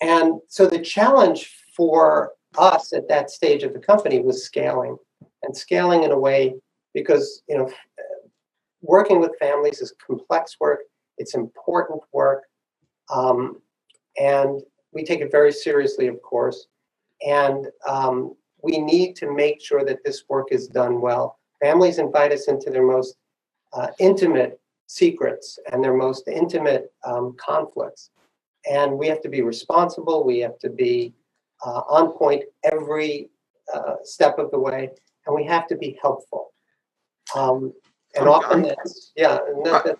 And 0.00 0.40
so 0.48 0.66
the 0.66 0.78
challenge 0.78 1.54
for 1.76 2.32
us 2.56 2.94
at 2.94 3.08
that 3.08 3.30
stage 3.30 3.62
of 3.62 3.74
the 3.74 3.78
company 3.78 4.20
was 4.20 4.42
scaling 4.42 4.96
and 5.42 5.54
scaling 5.54 6.02
in 6.02 6.12
a 6.12 6.18
way 6.18 6.54
because 6.94 7.42
you 7.48 7.56
know 7.56 7.70
working 8.80 9.20
with 9.20 9.38
families 9.38 9.80
is 9.80 9.94
complex 10.06 10.56
work 10.60 10.80
it's 11.16 11.34
important 11.34 12.02
work 12.12 12.42
um, 13.10 13.56
and 14.20 14.60
we 14.92 15.02
take 15.02 15.20
it 15.20 15.32
very 15.32 15.50
seriously 15.50 16.08
of 16.08 16.20
course 16.20 16.66
and 17.26 17.68
um, 17.88 18.34
we 18.62 18.76
need 18.78 19.16
to 19.16 19.32
make 19.32 19.64
sure 19.64 19.82
that 19.82 20.04
this 20.04 20.24
work 20.28 20.48
is 20.50 20.68
done 20.68 21.00
well 21.00 21.38
families 21.62 21.98
invite 21.98 22.32
us 22.32 22.48
into 22.48 22.70
their 22.70 22.84
most 22.84 23.16
uh, 23.72 23.88
intimate 23.98 24.60
secrets 24.86 25.58
and 25.70 25.82
their 25.82 25.94
most 25.94 26.28
intimate 26.28 26.92
um, 27.04 27.34
conflicts. 27.38 28.10
And 28.70 28.98
we 28.98 29.06
have 29.08 29.22
to 29.22 29.28
be 29.28 29.42
responsible. 29.42 30.24
We 30.24 30.40
have 30.40 30.58
to 30.58 30.70
be 30.70 31.14
uh, 31.64 31.82
on 31.88 32.12
point 32.12 32.44
every 32.64 33.30
uh, 33.72 33.94
step 34.02 34.38
of 34.38 34.50
the 34.50 34.58
way. 34.58 34.90
And 35.26 35.34
we 35.34 35.44
have 35.44 35.66
to 35.68 35.76
be 35.76 35.98
helpful. 36.02 36.52
Um, 37.34 37.72
and 38.14 38.28
often 38.28 38.62
that's 38.62 39.12
yeah 39.16 39.38
and 39.48 39.64
that, 39.64 39.96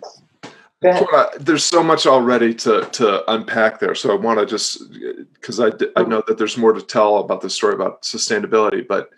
that's 0.83 1.02
there's 1.38 1.64
so 1.64 1.83
much 1.83 2.07
already 2.07 2.52
to 2.52 2.85
to 2.92 3.33
unpack 3.33 3.78
there. 3.78 3.95
So 3.95 4.11
I 4.11 4.16
want 4.16 4.40
to 4.40 4.47
just 4.47 4.92
because 5.35 5.61
I 5.61 5.71
I 5.97 6.02
know 6.02 6.23
that 6.26 6.38
there's 6.38 6.59
more 6.59 6.73
to 6.73 6.83
tell 6.83 7.19
about 7.19 7.40
the 7.40 7.49
story 7.49 7.75
about 7.75 8.02
sustainability, 8.02 8.87
but 8.87 9.11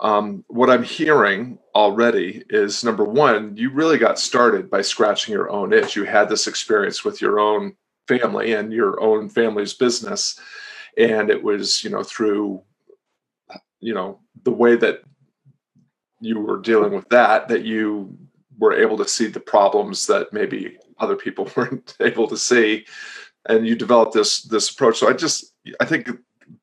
um, 0.00 0.44
what 0.48 0.70
I'm 0.70 0.82
hearing 0.82 1.58
already 1.74 2.42
is 2.50 2.84
number 2.84 3.04
one, 3.04 3.56
you 3.56 3.70
really 3.70 3.98
got 3.98 4.18
started 4.18 4.70
by 4.70 4.82
scratching 4.82 5.32
your 5.32 5.50
own 5.50 5.72
itch. 5.72 5.96
You 5.96 6.04
had 6.04 6.28
this 6.28 6.46
experience 6.46 7.04
with 7.04 7.20
your 7.20 7.40
own 7.40 7.74
family 8.08 8.52
and 8.52 8.72
your 8.72 9.00
own 9.00 9.28
family's 9.28 9.74
business, 9.74 10.38
and 10.96 11.30
it 11.30 11.42
was 11.42 11.82
you 11.82 11.90
know 11.90 12.02
through 12.02 12.62
you 13.80 13.94
know 13.94 14.20
the 14.44 14.52
way 14.52 14.76
that 14.76 15.02
you 16.20 16.40
were 16.40 16.58
dealing 16.58 16.92
with 16.92 17.08
that 17.10 17.48
that 17.48 17.64
you 17.64 18.16
were 18.58 18.72
able 18.72 18.96
to 18.96 19.08
see 19.08 19.26
the 19.26 19.40
problems 19.40 20.06
that 20.06 20.32
maybe 20.32 20.78
other 20.98 21.16
people 21.16 21.50
weren't 21.56 21.96
able 22.00 22.26
to 22.26 22.36
see 22.36 22.86
and 23.48 23.66
you 23.66 23.76
developed 23.76 24.14
this 24.14 24.42
this 24.42 24.70
approach 24.70 24.98
so 24.98 25.08
i 25.08 25.12
just 25.12 25.52
i 25.80 25.84
think 25.84 26.08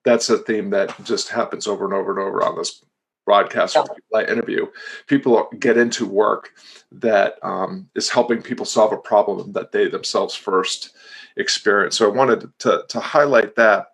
that's 0.03 0.29
a 0.29 0.39
theme 0.39 0.69
that 0.69 0.93
just 1.03 1.29
happens 1.29 1.67
over 1.67 1.85
and 1.85 1.93
over 1.93 2.11
and 2.11 2.19
over 2.19 2.43
on 2.43 2.57
this 2.57 2.83
broadcast 3.25 3.75
yeah. 3.75 3.83
I 4.19 4.23
interview 4.23 4.67
people 5.07 5.49
get 5.59 5.77
into 5.77 6.05
work 6.05 6.51
that 6.91 7.35
um, 7.41 7.89
is 7.95 8.09
helping 8.09 8.41
people 8.41 8.65
solve 8.65 8.93
a 8.93 8.97
problem 8.97 9.53
that 9.53 9.71
they 9.71 9.87
themselves 9.87 10.35
first 10.35 10.91
experience 11.37 11.97
so 11.97 12.09
i 12.11 12.15
wanted 12.15 12.51
to, 12.59 12.83
to 12.89 12.99
highlight 12.99 13.55
that 13.55 13.87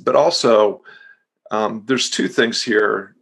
but 0.00 0.16
also 0.16 0.82
um, 1.50 1.82
there's 1.86 2.10
two 2.10 2.28
things 2.28 2.62
here 2.62 3.16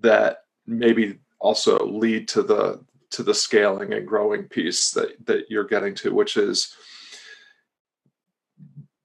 that 0.00 0.44
maybe 0.66 1.18
also 1.40 1.78
lead 1.86 2.28
to 2.28 2.42
the 2.42 2.80
to 3.10 3.22
the 3.22 3.34
scaling 3.34 3.92
and 3.92 4.06
growing 4.06 4.44
piece 4.44 4.92
that 4.92 5.14
that 5.26 5.50
you're 5.50 5.64
getting 5.64 5.94
to 5.94 6.14
which 6.14 6.36
is 6.36 6.76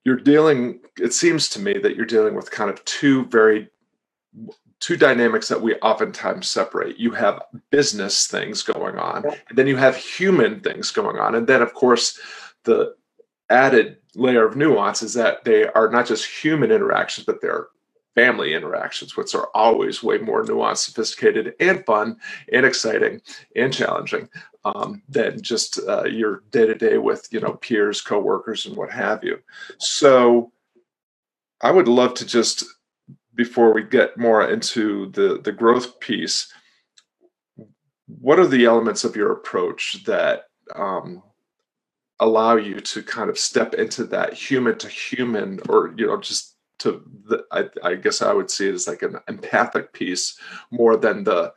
you're 0.03 0.15
dealing 0.15 0.79
it 0.99 1.13
seems 1.13 1.49
to 1.49 1.59
me 1.59 1.77
that 1.79 1.95
you're 1.95 2.05
dealing 2.05 2.35
with 2.35 2.51
kind 2.51 2.69
of 2.69 2.83
two 2.85 3.25
very 3.25 3.69
two 4.85 4.95
dynamics 4.95 5.47
that 5.47 5.63
we 5.63 5.73
oftentimes 5.77 6.47
separate. 6.47 6.99
You 6.99 7.09
have 7.09 7.41
business 7.71 8.27
things 8.27 8.61
going 8.61 8.99
on 8.99 9.25
and 9.25 9.57
then 9.57 9.65
you 9.65 9.77
have 9.77 9.95
human 9.95 10.59
things 10.59 10.91
going 10.91 11.17
on. 11.17 11.33
And 11.33 11.47
then 11.47 11.63
of 11.63 11.73
course 11.73 12.19
the 12.65 12.95
added 13.49 13.97
layer 14.13 14.45
of 14.45 14.55
nuance 14.55 15.01
is 15.01 15.15
that 15.15 15.43
they 15.43 15.67
are 15.69 15.89
not 15.89 16.05
just 16.05 16.27
human 16.27 16.71
interactions 16.71 17.25
but 17.25 17.41
they're 17.41 17.69
family 18.13 18.53
interactions, 18.53 19.17
which 19.17 19.33
are 19.33 19.49
always 19.55 20.03
way 20.03 20.19
more 20.19 20.45
nuanced, 20.45 20.85
sophisticated, 20.85 21.55
and 21.59 21.83
fun, 21.85 22.17
and 22.53 22.65
exciting, 22.65 23.21
and 23.55 23.73
challenging 23.73 24.29
um, 24.65 25.01
than 25.09 25.41
just 25.41 25.79
uh, 25.85 26.05
your 26.05 26.43
day 26.51 26.65
to 26.65 26.75
day 26.75 26.97
with 26.97 27.27
you 27.31 27.41
know 27.41 27.55
peers, 27.55 27.99
coworkers, 27.99 28.65
and 28.65 28.77
what 28.77 28.89
have 28.89 29.21
you. 29.21 29.37
So, 29.79 30.53
I 31.59 31.71
would 31.71 31.89
love 31.89 32.13
to 32.13 32.25
just 32.25 32.63
before 33.35 33.73
we 33.73 33.83
get 33.83 34.17
more 34.17 34.49
into 34.49 35.11
the 35.11 35.39
the 35.43 35.51
growth 35.51 35.99
piece, 35.99 36.51
what 38.07 38.39
are 38.39 38.47
the 38.47 38.65
elements 38.65 39.03
of 39.03 39.15
your 39.15 39.31
approach 39.31 40.03
that 40.05 40.45
um, 40.75 41.21
allow 42.19 42.55
you 42.55 42.79
to 42.79 43.03
kind 43.03 43.29
of 43.29 43.37
step 43.37 43.73
into 43.73 44.05
that 44.05 44.33
human 44.33 44.77
to 44.79 44.87
human, 44.87 45.59
or 45.69 45.93
you 45.97 46.07
know 46.07 46.17
just 46.17 46.55
to 46.79 47.03
the, 47.27 47.43
I, 47.51 47.65
I, 47.83 47.95
guess 47.95 48.21
I 48.21 48.33
would 48.33 48.51
see 48.51 48.67
it 48.67 48.73
as 48.73 48.87
like 48.87 49.01
an 49.01 49.17
empathic 49.29 49.93
piece 49.93 50.37
more 50.71 50.97
than 50.97 51.23
the 51.23 51.53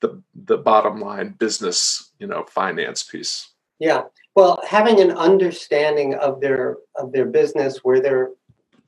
the 0.00 0.22
the 0.34 0.58
bottom 0.58 1.00
line 1.00 1.34
business 1.38 2.12
you 2.18 2.26
know 2.26 2.44
finance 2.44 3.02
piece. 3.02 3.52
Yeah, 3.78 4.02
well, 4.34 4.60
having 4.66 5.00
an 5.00 5.12
understanding 5.12 6.14
of 6.14 6.40
their 6.40 6.76
of 6.96 7.12
their 7.12 7.26
business, 7.26 7.78
where 7.78 8.00
they're 8.00 8.30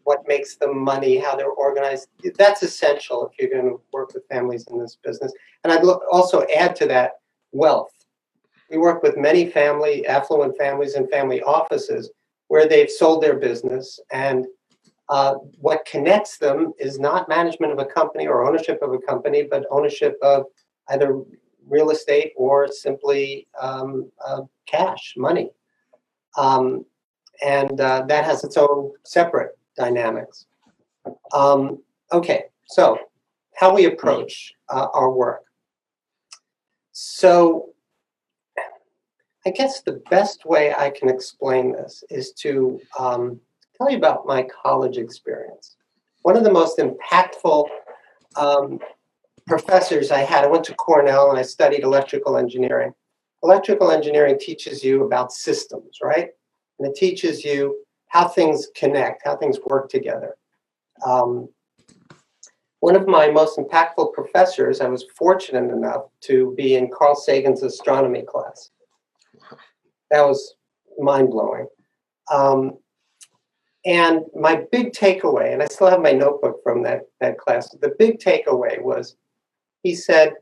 what 0.05 0.27
makes 0.27 0.57
them 0.57 0.79
money, 0.79 1.19
how 1.19 1.37
they're 1.37 1.49
organized, 1.49 2.09
that's 2.37 2.63
essential 2.63 3.27
if 3.27 3.39
you're 3.39 3.51
going 3.51 3.71
to 3.71 3.81
work 3.93 4.15
with 4.15 4.27
families 4.29 4.67
in 4.71 4.79
this 4.79 4.97
business. 5.03 5.33
And 5.63 5.73
I'd 5.73 5.85
also 6.11 6.47
add 6.57 6.75
to 6.77 6.87
that 6.87 7.13
wealth. 7.53 7.93
We 8.71 8.79
work 8.79 9.03
with 9.03 9.17
many 9.17 9.51
family, 9.51 10.07
affluent 10.07 10.57
families 10.57 10.95
and 10.95 11.11
family 11.11 11.43
offices 11.43 12.11
where 12.49 12.69
they've 12.69 12.91
sold 12.91 13.23
their 13.23 13.37
business 13.37 14.01
and 14.11 14.47
uh, 15.09 15.35
what 15.61 15.85
connects 15.87 16.39
them 16.39 16.73
is 16.79 17.01
not 17.01 17.29
management 17.29 17.73
of 17.73 17.81
a 17.81 17.85
company 17.85 18.29
or 18.29 18.47
ownership 18.47 18.79
of 18.81 18.93
a 18.93 18.99
company, 18.99 19.43
but 19.43 19.67
ownership 19.71 20.17
of 20.23 20.45
either 20.91 21.21
real 21.67 21.91
estate 21.91 22.33
or 22.37 22.69
simply 22.69 23.49
um, 23.61 24.11
uh, 24.25 24.43
cash, 24.67 25.15
money. 25.17 25.51
Um, 26.39 26.85
and 27.45 27.81
uh, 27.81 28.05
that 28.07 28.25
has 28.25 28.45
its 28.45 28.57
own 28.57 28.93
separate 29.05 29.59
dynamics. 29.77 30.47
Um, 31.33 31.83
okay, 32.13 32.45
so 32.67 32.99
how 33.57 33.75
we 33.75 33.85
approach 33.85 34.55
uh, 34.69 34.89
our 34.95 35.11
work. 35.11 35.43
So, 36.93 37.71
I 39.47 39.51
guess 39.51 39.81
the 39.83 40.03
best 40.11 40.45
way 40.45 40.75
I 40.75 40.91
can 40.91 41.09
explain 41.09 41.73
this 41.73 42.05
is 42.11 42.33
to 42.33 42.81
um, 42.99 43.41
tell 43.77 43.91
you 43.91 43.97
about 43.97 44.27
my 44.27 44.47
college 44.63 44.99
experience. 44.99 45.77
One 46.23 46.37
of 46.37 46.45
the 46.45 46.53
most 46.53 46.79
impactful 46.79 47.67
um, 48.37 48.79
professors 49.47 50.11
I 50.11 50.21
had, 50.21 50.45
I 50.45 50.49
went 50.49 50.65
to 50.65 50.75
Cornell 50.75 51.31
and 51.31 51.39
I 51.39 51.43
studied 51.43 51.83
electrical 51.83 52.37
engineering. 52.37 52.93
Electrical 53.43 53.91
engineering 53.91 54.39
teaches 54.39 54.85
you 54.85 55.05
about 55.05 55.33
systems, 55.33 55.99
right? 56.03 56.29
And 56.79 56.89
it 56.89 56.95
teaches 56.95 57.45
you 57.45 57.79
how 58.11 58.29
things 58.29 58.69
connect, 58.77 59.23
how 59.25 59.37
things 59.37 59.59
work 59.67 59.89
together. 59.89 60.37
Um, 61.05 61.49
one 62.81 62.97
of 62.97 63.07
my 63.07 63.31
most 63.31 63.59
impactful 63.59 64.13
professors, 64.13 64.81
I 64.81 64.89
was 64.89 65.05
fortunate 65.17 65.73
enough 65.73 66.07
to 66.23 66.55
be 66.57 66.75
in 66.75 66.91
Carl 66.91 67.15
Sagan's 67.15 67.63
astronomy 67.63 68.23
class. 68.23 68.71
That 70.11 70.27
was 70.27 70.55
mind 70.99 71.31
blowing. 71.31 71.67
Um, 72.31 72.79
and 73.87 74.23
my 74.35 74.65
big 74.73 74.93
takeaway, 74.93 75.53
and 75.53 75.63
I 75.63 75.67
still 75.67 75.89
have 75.89 76.03
my 76.03 76.13
notebook 76.13 76.61
from 76.63 76.83
that, 76.83 77.03
that 77.21 77.39
class, 77.39 77.71
the 77.81 77.95
big 77.99 78.19
takeaway 78.19 78.83
was 78.83 79.17
he 79.83 79.95
said, 79.95 80.35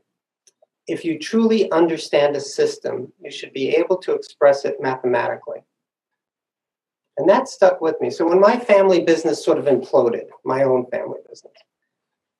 if 0.87 1.05
you 1.05 1.19
truly 1.19 1.71
understand 1.71 2.35
a 2.35 2.41
system, 2.41 3.13
you 3.21 3.31
should 3.31 3.53
be 3.53 3.69
able 3.75 3.97
to 3.97 4.13
express 4.13 4.65
it 4.65 4.81
mathematically. 4.81 5.59
And 7.19 7.27
that 7.27 7.49
stuck 7.49 7.81
with 7.81 7.99
me. 7.99 8.09
So 8.09 8.25
when 8.25 8.39
my 8.39 8.57
family 8.57 9.01
business 9.01 9.43
sort 9.43 9.57
of 9.57 9.65
imploded, 9.65 10.27
my 10.45 10.63
own 10.63 10.85
family 10.85 11.19
business, 11.27 11.51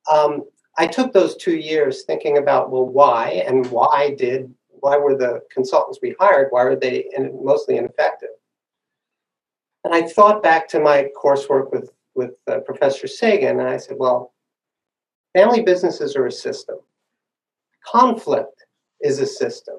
um, 0.10 0.46
I 0.78 0.88
took 0.88 1.12
those 1.12 1.36
two 1.36 1.58
years 1.58 2.04
thinking 2.04 2.38
about, 2.38 2.72
well, 2.72 2.86
why 2.86 3.44
and 3.46 3.70
why 3.72 4.16
did, 4.18 4.54
why 4.70 4.96
were 4.96 5.18
the 5.18 5.42
consultants 5.52 6.00
we 6.02 6.16
hired, 6.18 6.48
why 6.52 6.64
were 6.64 6.78
they 6.78 7.06
in, 7.16 7.38
mostly 7.44 7.76
ineffective? 7.76 8.30
And 9.84 9.94
I 9.94 10.04
thought 10.04 10.42
back 10.42 10.70
to 10.70 10.80
my 10.80 11.10
coursework 11.22 11.74
with, 11.74 11.92
with 12.16 12.32
uh, 12.48 12.60
Professor 12.60 13.06
Sagan, 13.06 13.60
and 13.60 13.68
I 13.68 13.76
said, 13.76 13.98
well, 14.00 14.34
family 15.36 15.62
businesses 15.62 16.16
are 16.16 16.28
a 16.28 16.32
system. 16.32 16.78
Conflict 17.86 18.66
is 19.02 19.20
a 19.20 19.26
system. 19.26 19.76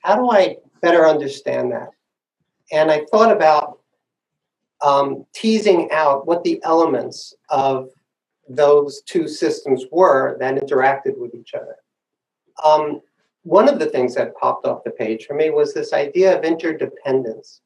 How 0.00 0.16
do 0.16 0.30
I 0.30 0.58
better 0.82 1.06
understand 1.06 1.72
that? 1.72 1.88
And 2.70 2.90
I 2.90 3.06
thought 3.10 3.34
about 3.34 3.61
um, 4.84 5.26
teasing 5.34 5.90
out 5.92 6.26
what 6.26 6.44
the 6.44 6.60
elements 6.64 7.34
of 7.50 7.90
those 8.48 9.02
two 9.02 9.28
systems 9.28 9.84
were 9.92 10.36
that 10.40 10.56
interacted 10.56 11.18
with 11.18 11.34
each 11.34 11.54
other. 11.54 11.76
Um, 12.64 13.00
one 13.44 13.68
of 13.68 13.78
the 13.78 13.86
things 13.86 14.14
that 14.16 14.36
popped 14.36 14.66
off 14.66 14.84
the 14.84 14.90
page 14.92 15.26
for 15.26 15.34
me 15.34 15.50
was 15.50 15.74
this 15.74 15.92
idea 15.92 16.36
of 16.38 16.44
interdependence 16.44 17.60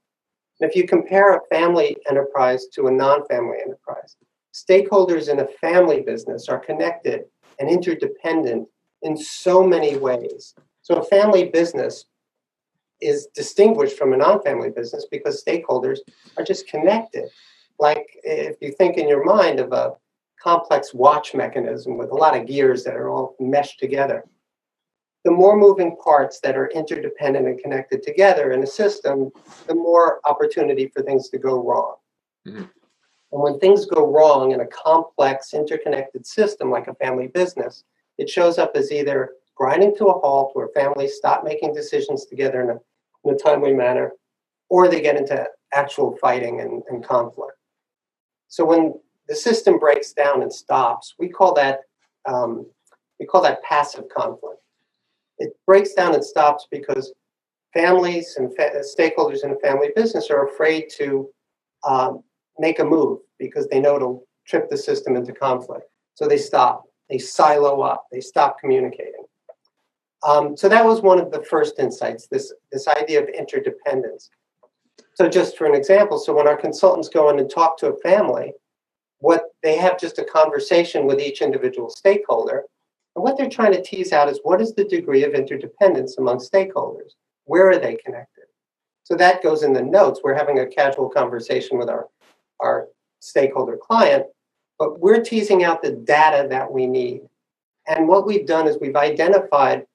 And 0.61 0.71
if 0.71 0.77
you 0.77 0.87
compare 0.87 1.35
a 1.37 1.47
family 1.51 1.97
enterprise 2.09 2.67
to 2.75 2.87
a 2.87 2.91
non 2.93 3.27
family 3.27 3.59
enterprise, 3.65 4.17
stakeholders 4.55 5.29
in 5.31 5.41
a 5.41 5.49
family 5.61 6.03
business 6.03 6.49
are 6.49 6.59
connected 6.61 7.25
and 7.59 7.69
interdependent 7.71 8.69
in 9.03 9.17
so 9.17 9.67
many 9.67 9.97
ways. 9.97 10.55
So 10.83 10.97
a 10.97 11.05
family 11.05 11.47
business 11.51 12.07
is 13.01 13.29
distinguished 13.35 13.99
from 13.99 14.13
a 14.13 14.17
non 14.17 14.43
family 14.43 14.71
business 14.71 15.07
because 15.11 15.43
stakeholders 15.43 15.99
are 16.37 16.45
just 16.45 16.69
connected. 16.69 17.25
Like 17.79 18.07
if 18.25 18.57
you 18.61 18.73
think 18.73 18.97
in 18.97 19.09
your 19.09 19.25
mind 19.25 19.61
of 19.61 19.73
a 19.73 19.93
complex 20.43 20.95
watch 20.95 21.35
mechanism 21.35 21.97
with 21.97 22.11
a 22.11 22.15
lot 22.15 22.37
of 22.37 22.47
gears 22.47 22.85
that 22.85 22.95
are 22.95 23.09
all 23.09 23.35
meshed 23.41 23.79
together. 23.79 24.25
The 25.25 25.31
more 25.33 25.57
moving 25.57 25.97
parts 25.97 26.39
that 26.41 26.57
are 26.57 26.69
interdependent 26.69 27.47
and 27.47 27.59
connected 27.59 28.03
together 28.03 28.53
in 28.53 28.63
a 28.63 28.67
system, 28.67 29.31
the 29.67 29.75
more 29.75 30.21
opportunity 30.25 30.87
for 30.87 31.03
things 31.03 31.29
to 31.31 31.39
go 31.39 31.61
wrong. 31.61 31.97
Mm-hmm. 32.47 32.65
And 33.33 33.43
when 33.43 33.59
things 33.59 33.87
go 33.87 34.07
wrong 34.07 34.53
in 34.53 34.61
a 34.61 34.67
complex, 34.67 35.53
interconnected 35.53 36.25
system 36.25 36.71
like 36.71 36.87
a 36.87 36.95
family 36.95 37.27
business, 37.27 37.83
it 38.19 38.31
shows 38.31 38.57
up 38.57 38.73
as 38.77 38.93
either 38.93 39.33
grinding 39.57 39.97
to 39.97 40.07
a 40.07 40.21
halt 40.21 40.51
where 40.55 40.69
families 40.69 41.17
stop 41.17 41.45
making 41.45 41.75
decisions 41.75 42.27
together 42.27 42.61
in 42.63 42.71
a, 42.71 43.29
in 43.29 43.35
a 43.35 43.39
timely 43.39 43.73
manner, 43.73 44.13
or 44.69 44.89
they 44.89 45.01
get 45.01 45.17
into 45.17 45.47
actual 45.73 46.17
fighting 46.21 46.61
and, 46.61 46.83
and 46.89 47.05
conflict. 47.05 47.53
So 48.49 48.65
when 48.65 48.95
the 49.29 49.35
system 49.35 49.79
breaks 49.79 50.13
down 50.13 50.43
and 50.43 50.53
stops. 50.53 51.15
We 51.19 51.29
call 51.29 51.55
that 51.55 51.81
um, 52.27 52.67
we 53.19 53.27
call 53.27 53.43
that 53.43 53.63
passive 53.63 54.05
conflict. 54.15 54.61
It 55.39 55.53
breaks 55.67 55.95
down 55.95 56.15
and 56.15 56.25
stops 56.25 56.67
because 56.71 57.13
families 57.73 58.37
and 58.37 58.55
fa- 58.57 58.83
stakeholders 58.99 59.45
in 59.45 59.53
a 59.53 59.59
family 59.59 59.91
business 59.95 60.31
are 60.31 60.47
afraid 60.47 60.87
to 60.99 61.29
um, 61.87 62.23
make 62.59 62.79
a 62.79 62.85
move 62.85 63.21
because 63.39 63.69
they 63.69 63.81
know 63.81 63.97
it'll 63.97 64.27
trip 64.47 64.69
the 64.71 64.77
system 64.77 65.17
into 65.17 65.33
conflict. 65.33 65.85
So 66.15 66.27
they 66.27 66.39
stop. 66.39 66.85
They 67.11 67.19
silo 67.19 67.81
up. 67.83 68.07
They 68.11 68.21
stop 68.21 68.59
communicating. 68.59 69.26
Um, 70.23 70.57
so 70.57 70.69
that 70.69 70.85
was 70.85 71.03
one 71.03 71.19
of 71.19 71.31
the 71.31 71.43
first 71.43 71.79
insights. 71.79 72.27
This 72.27 72.53
this 72.73 72.89
idea 72.89 73.23
of 73.23 73.29
interdependence. 73.29 74.31
So 75.15 75.29
just 75.29 75.57
for 75.57 75.67
an 75.67 75.75
example, 75.75 76.19
so 76.19 76.35
when 76.35 76.47
our 76.47 76.57
consultants 76.57 77.09
go 77.09 77.31
in 77.31 77.39
and 77.39 77.51
talk 77.51 77.79
to 77.79 77.89
a 77.89 77.99
family, 78.01 78.53
what 79.19 79.45
they 79.63 79.77
have 79.77 79.99
just 79.99 80.19
a 80.19 80.25
conversation 80.25 81.07
with 81.07 81.21
each 81.21 81.43
individual 81.43 81.91
stakeholder. 81.91 82.65
And 83.15 83.23
what 83.23 83.39
they're 83.39 83.49
trying 83.49 83.73
to 83.73 83.83
tease 83.83 84.13
out 84.13 84.29
is 84.29 84.41
what 84.43 84.61
is 84.61 84.75
the 84.75 84.85
degree 84.85 85.25
of 85.25 85.33
interdependence 85.33 86.19
among 86.19 86.39
stakeholders? 86.39 87.13
Where 87.45 87.71
are 87.71 87.79
they 87.79 87.97
connected? 87.97 88.45
So 89.05 89.15
that 89.15 89.43
goes 89.43 89.63
in 89.63 89.73
the 89.73 89.83
notes. 89.83 90.21
We're 90.23 90.35
having 90.35 90.59
a 90.59 90.67
casual 90.67 91.09
conversation 91.09 91.79
with 91.79 91.89
our, 91.89 92.09
our 92.61 92.89
stakeholder 93.21 93.79
client, 93.79 94.27
but 94.79 95.01
we're 95.01 95.23
teasing 95.23 95.65
out 95.65 95.81
the 95.81 95.93
data 95.93 96.47
that 96.51 96.71
we 96.71 96.87
need. 96.87 97.23
And 97.87 98.09
what 98.09 98.27
we've 98.27 98.47
done 98.47 98.67
is 98.67 98.77
we've 98.81 98.97
identified 98.97 99.87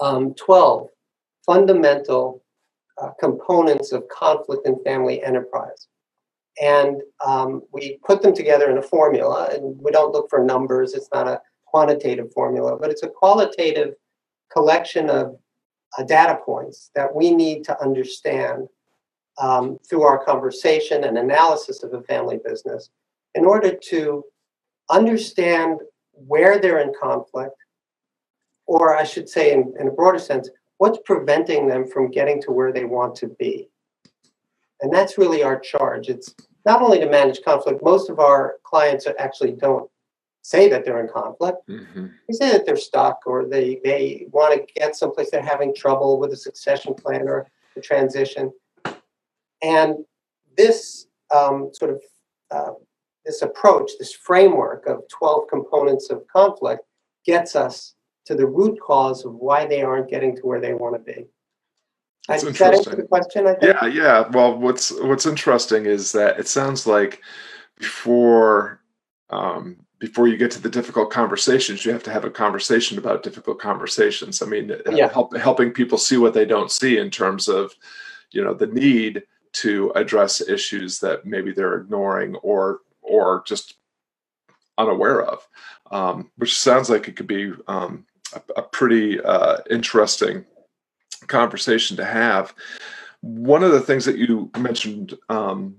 um, 0.00 0.34
12 0.34 0.88
fundamental 1.44 2.42
uh, 3.00 3.10
components 3.18 3.92
of 3.92 4.06
conflict 4.08 4.66
in 4.66 4.82
family 4.84 5.22
enterprise. 5.22 5.88
And 6.60 7.00
um, 7.24 7.62
we 7.72 7.98
put 8.04 8.22
them 8.22 8.34
together 8.34 8.70
in 8.70 8.78
a 8.78 8.82
formula 8.82 9.48
and 9.52 9.78
we 9.80 9.90
don't 9.90 10.12
look 10.12 10.28
for 10.28 10.44
numbers 10.44 10.94
it's 10.94 11.08
not 11.12 11.26
a 11.26 11.40
quantitative 11.64 12.32
formula 12.32 12.76
but 12.78 12.90
it's 12.90 13.04
a 13.04 13.08
qualitative 13.08 13.94
collection 14.52 15.08
of 15.08 15.36
uh, 15.96 16.02
data 16.02 16.38
points 16.44 16.90
that 16.94 17.14
we 17.14 17.30
need 17.30 17.64
to 17.64 17.80
understand 17.80 18.66
um, 19.40 19.78
through 19.88 20.02
our 20.02 20.22
conversation 20.24 21.04
and 21.04 21.16
analysis 21.16 21.82
of 21.82 21.94
a 21.94 22.02
family 22.02 22.38
business 22.44 22.90
in 23.34 23.44
order 23.44 23.74
to 23.74 24.24
understand 24.90 25.78
where 26.12 26.58
they're 26.58 26.80
in 26.80 26.92
conflict 27.00 27.54
or 28.74 28.96
i 28.96 29.04
should 29.04 29.28
say 29.28 29.52
in, 29.52 29.72
in 29.80 29.88
a 29.88 29.96
broader 29.98 30.18
sense 30.18 30.48
what's 30.78 30.98
preventing 31.04 31.68
them 31.68 31.86
from 31.86 32.10
getting 32.10 32.40
to 32.40 32.50
where 32.52 32.72
they 32.72 32.84
want 32.84 33.14
to 33.14 33.26
be 33.38 33.70
and 34.80 34.92
that's 34.92 35.18
really 35.18 35.42
our 35.42 35.58
charge. 35.58 36.08
It's 36.08 36.34
not 36.64 36.82
only 36.82 36.98
to 37.00 37.08
manage 37.08 37.42
conflict, 37.42 37.82
most 37.82 38.10
of 38.10 38.18
our 38.18 38.56
clients 38.64 39.06
actually 39.18 39.52
don't 39.52 39.90
say 40.42 40.68
that 40.70 40.84
they're 40.84 41.00
in 41.00 41.08
conflict. 41.08 41.58
Mm-hmm. 41.68 42.06
They 42.28 42.32
say 42.32 42.52
that 42.52 42.64
they're 42.64 42.76
stuck 42.76 43.20
or 43.26 43.46
they, 43.46 43.80
they 43.84 44.26
want 44.30 44.54
to 44.54 44.72
get 44.74 44.96
someplace 44.96 45.30
they're 45.30 45.42
having 45.42 45.74
trouble 45.74 46.18
with 46.18 46.32
a 46.32 46.36
succession 46.36 46.94
plan 46.94 47.28
or 47.28 47.46
a 47.76 47.80
transition. 47.80 48.52
And 49.62 49.96
this 50.56 51.06
um, 51.34 51.70
sort 51.72 51.90
of 51.92 52.02
uh, 52.50 52.72
this 53.26 53.42
approach, 53.42 53.90
this 53.98 54.14
framework 54.14 54.86
of 54.86 55.02
12 55.08 55.46
components 55.48 56.10
of 56.10 56.26
conflict 56.26 56.82
gets 57.26 57.54
us 57.54 57.94
to 58.30 58.36
the 58.36 58.46
root 58.46 58.78
cause 58.80 59.24
of 59.24 59.34
why 59.34 59.66
they 59.66 59.82
aren't 59.82 60.08
getting 60.08 60.36
to 60.36 60.42
where 60.42 60.60
they 60.60 60.72
want 60.72 60.94
to 60.94 61.12
be. 61.12 61.26
That's 62.28 62.44
interesting. 62.44 62.96
the 62.96 63.02
question, 63.02 63.56
Yeah, 63.60 63.86
yeah. 63.86 64.28
Well, 64.28 64.56
what's 64.56 64.92
what's 64.92 65.26
interesting 65.26 65.86
is 65.86 66.12
that 66.12 66.38
it 66.38 66.46
sounds 66.46 66.86
like 66.86 67.22
before 67.76 68.80
um, 69.30 69.78
before 69.98 70.28
you 70.28 70.36
get 70.36 70.52
to 70.52 70.62
the 70.62 70.68
difficult 70.68 71.10
conversations, 71.10 71.84
you 71.84 71.90
have 71.90 72.04
to 72.04 72.12
have 72.12 72.24
a 72.24 72.30
conversation 72.30 72.98
about 72.98 73.24
difficult 73.24 73.58
conversations. 73.58 74.42
I 74.42 74.46
mean, 74.46 74.70
uh, 74.70 74.92
yeah. 74.92 75.12
help, 75.12 75.36
helping 75.36 75.72
people 75.72 75.98
see 75.98 76.16
what 76.16 76.32
they 76.32 76.44
don't 76.44 76.70
see 76.70 76.98
in 76.98 77.10
terms 77.10 77.48
of, 77.48 77.74
you 78.30 78.44
know, 78.44 78.54
the 78.54 78.68
need 78.68 79.24
to 79.54 79.90
address 79.96 80.40
issues 80.40 81.00
that 81.00 81.26
maybe 81.26 81.52
they're 81.52 81.78
ignoring 81.78 82.36
or 82.36 82.80
or 83.02 83.42
just 83.44 83.74
unaware 84.78 85.22
of, 85.22 85.48
um, 85.90 86.30
which 86.36 86.56
sounds 86.56 86.88
like 86.88 87.08
it 87.08 87.16
could 87.16 87.26
be 87.26 87.52
um, 87.66 88.06
a, 88.34 88.60
a, 88.60 88.62
pretty 88.62 89.20
uh, 89.20 89.58
interesting 89.70 90.44
conversation 91.26 91.96
to 91.96 92.04
have. 92.04 92.54
One 93.20 93.62
of 93.62 93.72
the 93.72 93.80
things 93.80 94.04
that 94.04 94.16
you 94.16 94.50
mentioned 94.58 95.16
um, 95.28 95.76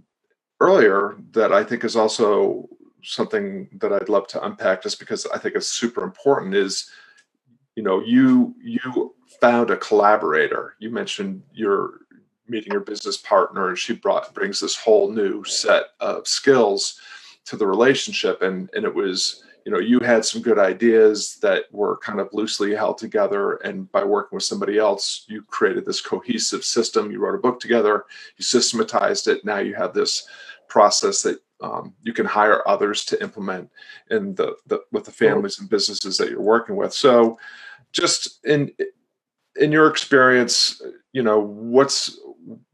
earlier 0.59 1.17
that 1.31 1.51
I 1.51 1.63
think 1.63 1.83
is 1.83 1.95
also 1.95 2.69
something 3.03 3.67
that 3.81 3.91
I'd 3.91 4.09
love 4.09 4.27
to 4.27 4.45
unpack 4.45 4.83
just 4.83 4.99
because 4.99 5.25
I 5.33 5.37
think 5.37 5.55
it's 5.55 5.67
super 5.67 6.03
important 6.03 6.53
is 6.53 6.89
you 7.75 7.83
know 7.83 8.01
you 8.01 8.53
you 8.61 9.15
found 9.39 9.71
a 9.71 9.77
collaborator 9.77 10.75
you 10.79 10.91
mentioned 10.91 11.41
your 11.53 12.01
meeting 12.47 12.71
your 12.71 12.81
business 12.81 13.17
partner 13.17 13.69
and 13.69 13.77
she 13.77 13.93
brought 13.93 14.33
brings 14.33 14.59
this 14.59 14.75
whole 14.75 15.09
new 15.09 15.43
set 15.43 15.85
of 15.99 16.27
skills 16.27 16.99
to 17.45 17.55
the 17.55 17.65
relationship 17.65 18.41
and 18.41 18.69
and 18.75 18.85
it 18.85 18.93
was 18.93 19.43
you 19.65 19.71
know 19.71 19.79
you 19.79 19.99
had 19.99 20.25
some 20.25 20.41
good 20.41 20.59
ideas 20.59 21.37
that 21.41 21.65
were 21.71 21.97
kind 21.97 22.19
of 22.19 22.29
loosely 22.33 22.73
held 22.73 22.97
together 22.97 23.53
and 23.57 23.91
by 23.91 24.03
working 24.03 24.35
with 24.35 24.43
somebody 24.43 24.77
else 24.77 25.25
you 25.27 25.43
created 25.43 25.85
this 25.85 26.01
cohesive 26.01 26.63
system. 26.63 27.11
You 27.11 27.19
wrote 27.19 27.35
a 27.35 27.41
book 27.41 27.59
together 27.59 28.05
you 28.37 28.43
systematized 28.43 29.27
it. 29.27 29.45
Now 29.45 29.59
you 29.59 29.75
have 29.75 29.93
this 29.93 30.27
process 30.67 31.21
that 31.23 31.39
um, 31.61 31.93
you 32.01 32.13
can 32.13 32.25
hire 32.25 32.67
others 32.67 33.05
to 33.05 33.21
implement 33.21 33.69
in 34.09 34.33
the, 34.35 34.55
the 34.67 34.81
with 34.91 35.05
the 35.05 35.11
families 35.11 35.59
and 35.59 35.69
businesses 35.69 36.17
that 36.17 36.29
you're 36.29 36.41
working 36.41 36.75
with. 36.75 36.93
So 36.93 37.37
just 37.91 38.43
in 38.45 38.71
in 39.57 39.71
your 39.71 39.87
experience 39.87 40.81
you 41.11 41.21
know 41.21 41.39
what's 41.39 42.19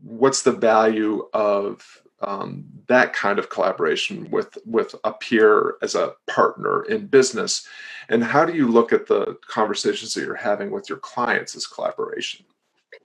what's 0.02 0.43
the 0.43 0.52
value 0.52 1.28
of 1.34 2.02
um, 2.22 2.66
that 2.88 3.14
kind 3.14 3.40
of 3.40 3.50
collaboration 3.50 4.30
with 4.32 4.58
with 4.66 4.96
a 5.04 5.14
peer 5.14 5.76
as 5.82 5.96
a 5.96 6.14
partner 6.28 6.84
in 6.84 7.08
business? 7.08 7.68
And 8.10 8.24
how 8.24 8.46
do 8.46 8.54
you 8.54 8.68
look 8.68 8.94
at 8.94 9.08
the 9.08 9.38
conversations 9.48 10.14
that 10.14 10.24
you're 10.24 10.36
having 10.36 10.72
with 10.72 10.90
your 10.90 11.00
clients 11.00 11.56
as 11.56 11.68
collaboration? 11.68 12.46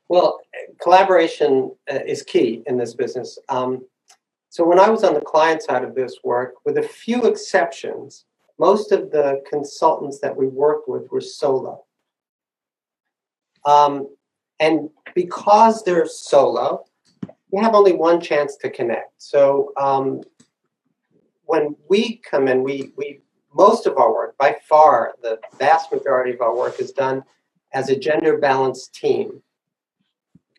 Well 0.09 0.41
collaboration 0.81 1.73
uh, 1.91 2.01
is 2.07 2.23
key 2.23 2.63
in 2.67 2.77
this 2.77 2.95
business. 2.95 3.39
Um, 3.49 3.87
so 4.49 4.65
when 4.65 4.79
i 4.79 4.91
was 4.91 5.03
on 5.03 5.15
the 5.15 5.21
client 5.21 5.63
side 5.63 5.83
of 5.83 5.95
this 5.95 6.17
work 6.23 6.57
with 6.67 6.77
a 6.77 6.83
few 6.83 7.25
exceptions 7.25 8.27
most 8.59 8.93
of 8.93 9.11
the 9.11 9.43
consultants 9.49 10.21
that 10.21 10.37
we 10.37 10.47
worked 10.47 10.89
with 10.89 11.11
were 11.11 11.21
solo. 11.21 11.85
Um, 13.65 14.15
and 14.61 14.89
because 15.15 15.83
they're 15.83 16.07
solo 16.07 16.85
you 17.53 17.63
have 17.63 17.75
only 17.75 17.93
one 17.93 18.21
chance 18.21 18.57
to 18.57 18.71
connect. 18.71 19.13
So 19.19 19.73
um, 19.79 20.23
when 21.45 21.77
we 21.89 22.17
come 22.29 22.49
in, 22.49 22.63
we 22.63 22.93
we 22.97 23.21
most 23.55 23.87
of 23.87 23.99
our 23.99 24.13
work, 24.13 24.37
by 24.39 24.57
far, 24.67 25.15
the 25.23 25.39
vast 25.59 25.93
majority 25.93 26.33
of 26.33 26.41
our 26.41 26.57
work 26.57 26.81
is 26.81 26.93
done 26.93 27.23
as 27.75 27.91
a 27.91 27.99
gender 27.99 28.39
balanced 28.39 28.95
team. 28.95 29.43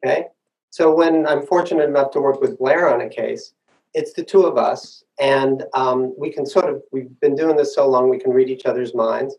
Okay, 0.06 0.28
so 0.70 0.94
when 0.94 1.26
I'm 1.26 1.46
fortunate 1.46 1.90
enough 1.90 2.12
to 2.12 2.22
work 2.22 2.40
with 2.42 2.60
Blair 2.60 2.94
on 2.94 3.02
a 3.02 3.10
case, 3.10 3.54
it's 3.96 4.14
the 4.14 4.24
two 4.24 4.46
of 4.46 4.58
us, 4.58 5.04
and 5.20 5.64
um, 5.74 6.14
we 6.18 6.32
can 6.32 6.46
sort 6.46 6.70
of 6.70 6.84
we've 6.92 7.20
been 7.20 7.36
doing 7.36 7.56
this 7.56 7.74
so 7.74 7.90
long 7.90 8.10
we 8.10 8.20
can 8.20 8.32
read 8.32 8.50
each 8.50 8.66
other's 8.66 8.94
minds, 8.94 9.36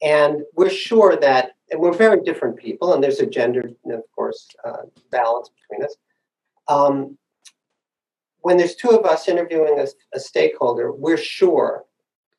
and 0.00 0.42
we're 0.54 0.70
sure 0.70 1.16
that 1.16 1.52
and 1.70 1.80
we're 1.80 1.92
very 1.92 2.20
different 2.22 2.56
people, 2.56 2.94
and 2.94 3.02
there's 3.02 3.20
a 3.20 3.26
gender, 3.26 3.70
of 3.90 4.02
course, 4.14 4.46
uh, 4.64 4.82
balance 5.10 5.50
between 5.58 5.84
us. 5.84 5.96
Um, 6.68 7.18
when 8.40 8.56
there's 8.56 8.76
two 8.76 8.90
of 8.90 9.04
us 9.04 9.28
interviewing 9.28 9.78
a, 9.78 9.86
a 10.14 10.20
stakeholder, 10.20 10.92
we're 10.92 11.16
sure 11.16 11.84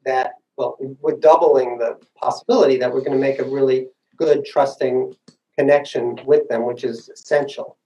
that 0.05 0.33
well, 0.57 0.77
we're 1.01 1.17
doubling 1.17 1.77
the 1.77 1.97
possibility 2.17 2.77
that 2.77 2.93
we're 2.93 3.01
going 3.01 3.11
to 3.11 3.17
make 3.17 3.39
a 3.39 3.43
really 3.43 3.87
good, 4.17 4.45
trusting 4.45 5.13
connection 5.57 6.19
with 6.25 6.47
them, 6.47 6.65
which 6.65 6.83
is 6.83 7.09
essential. 7.09 7.77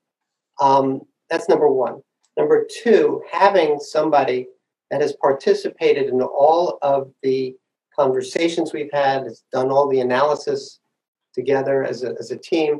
Um, 0.59 1.01
that's 1.29 1.49
number 1.49 1.69
one. 1.69 2.01
Number 2.37 2.67
two, 2.83 3.21
having 3.31 3.79
somebody 3.79 4.47
that 4.91 5.01
has 5.01 5.15
participated 5.21 6.07
in 6.07 6.21
all 6.21 6.77
of 6.81 7.11
the 7.21 7.55
conversations 7.95 8.73
we've 8.73 8.91
had, 8.91 9.23
has 9.23 9.43
done 9.51 9.71
all 9.71 9.87
the 9.87 9.99
analysis 9.99 10.79
together 11.33 11.83
as 11.83 12.03
a, 12.03 12.15
as 12.19 12.31
a 12.31 12.37
team, 12.37 12.79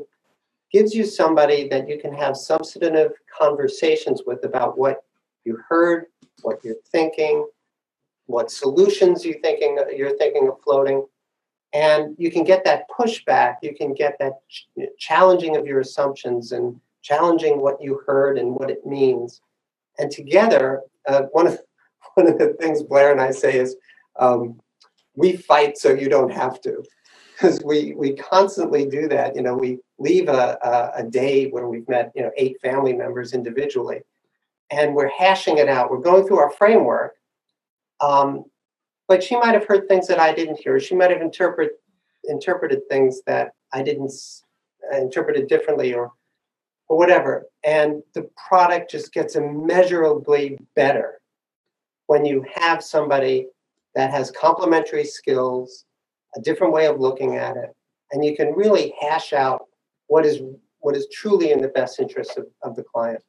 gives 0.70 0.94
you 0.94 1.04
somebody 1.04 1.68
that 1.68 1.88
you 1.88 1.98
can 1.98 2.12
have 2.14 2.36
substantive 2.36 3.12
conversations 3.36 4.22
with 4.26 4.44
about 4.44 4.78
what 4.78 5.04
you 5.44 5.58
heard, 5.68 6.06
what 6.42 6.62
you're 6.62 6.76
thinking, 6.92 7.46
what 8.26 8.50
solutions 8.50 9.24
you 9.24 9.34
thinking 9.42 9.78
you're 9.96 10.16
thinking 10.16 10.48
of 10.48 10.60
floating, 10.62 11.04
and 11.72 12.14
you 12.18 12.30
can 12.30 12.44
get 12.44 12.64
that 12.64 12.84
pushback. 12.88 13.56
You 13.62 13.74
can 13.74 13.94
get 13.94 14.16
that 14.18 14.40
ch- 14.48 14.68
challenging 14.98 15.56
of 15.56 15.66
your 15.66 15.80
assumptions 15.80 16.52
and 16.52 16.80
challenging 17.02 17.60
what 17.60 17.80
you 17.80 18.00
heard 18.06 18.38
and 18.38 18.54
what 18.54 18.70
it 18.70 18.86
means. 18.86 19.40
And 19.98 20.10
together, 20.10 20.82
uh, 21.08 21.22
one 21.32 21.46
of 21.46 21.60
one 22.14 22.28
of 22.28 22.38
the 22.38 22.54
things 22.60 22.82
Blair 22.82 23.12
and 23.12 23.20
I 23.20 23.30
say 23.30 23.58
is, 23.58 23.76
um, 24.18 24.60
we 25.14 25.36
fight 25.36 25.78
so 25.78 25.92
you 25.92 26.08
don't 26.08 26.32
have 26.32 26.60
to, 26.62 26.82
because 27.32 27.60
we 27.64 27.94
we 27.94 28.14
constantly 28.14 28.86
do 28.86 29.08
that. 29.08 29.34
You 29.34 29.42
know, 29.42 29.54
we 29.54 29.78
leave 30.00 30.28
a, 30.28 30.58
a, 30.62 31.02
a 31.02 31.04
day 31.04 31.48
where 31.48 31.68
we've 31.68 31.88
met 31.88 32.10
you 32.16 32.22
know 32.22 32.30
eight 32.36 32.60
family 32.60 32.92
members 32.92 33.32
individually, 33.32 34.00
and 34.70 34.94
we're 34.94 35.10
hashing 35.10 35.58
it 35.58 35.68
out. 35.68 35.90
We're 35.90 35.98
going 35.98 36.26
through 36.26 36.38
our 36.38 36.50
framework. 36.50 37.14
Um, 38.00 38.44
but 39.06 39.22
she 39.22 39.36
might 39.36 39.54
have 39.54 39.66
heard 39.66 39.88
things 39.88 40.06
that 40.06 40.20
I 40.20 40.32
didn't 40.32 40.60
hear. 40.60 40.80
She 40.80 40.94
might 40.94 41.10
have 41.10 41.20
interpret, 41.20 41.72
interpreted 42.24 42.88
things 42.88 43.20
that 43.26 43.52
I 43.72 43.82
didn't 43.82 44.12
uh, 44.92 44.96
interpreted 44.96 45.48
differently 45.48 45.94
or 45.94 46.12
or 46.88 46.96
whatever. 46.98 47.46
And 47.62 48.02
the 48.14 48.28
product 48.48 48.90
just 48.90 49.12
gets 49.12 49.36
immeasurably 49.36 50.58
better 50.74 51.20
when 52.06 52.24
you 52.24 52.44
have 52.52 52.82
somebody 52.82 53.46
that 53.94 54.10
has 54.10 54.32
complementary 54.32 55.04
skills, 55.04 55.84
a 56.36 56.40
different 56.40 56.72
way 56.72 56.86
of 56.86 56.98
looking 56.98 57.36
at 57.36 57.56
it, 57.56 57.70
and 58.10 58.24
you 58.24 58.34
can 58.34 58.52
really 58.54 58.92
hash 59.00 59.32
out 59.32 59.66
what 60.10 60.26
is 60.26 60.42
what 60.80 60.96
is 60.96 61.06
truly 61.12 61.52
in 61.52 61.60
the 61.62 61.68
best 61.68 62.00
interest 62.00 62.36
of, 62.36 62.46
of 62.62 62.74
the 62.74 62.82
client. 62.82 63.22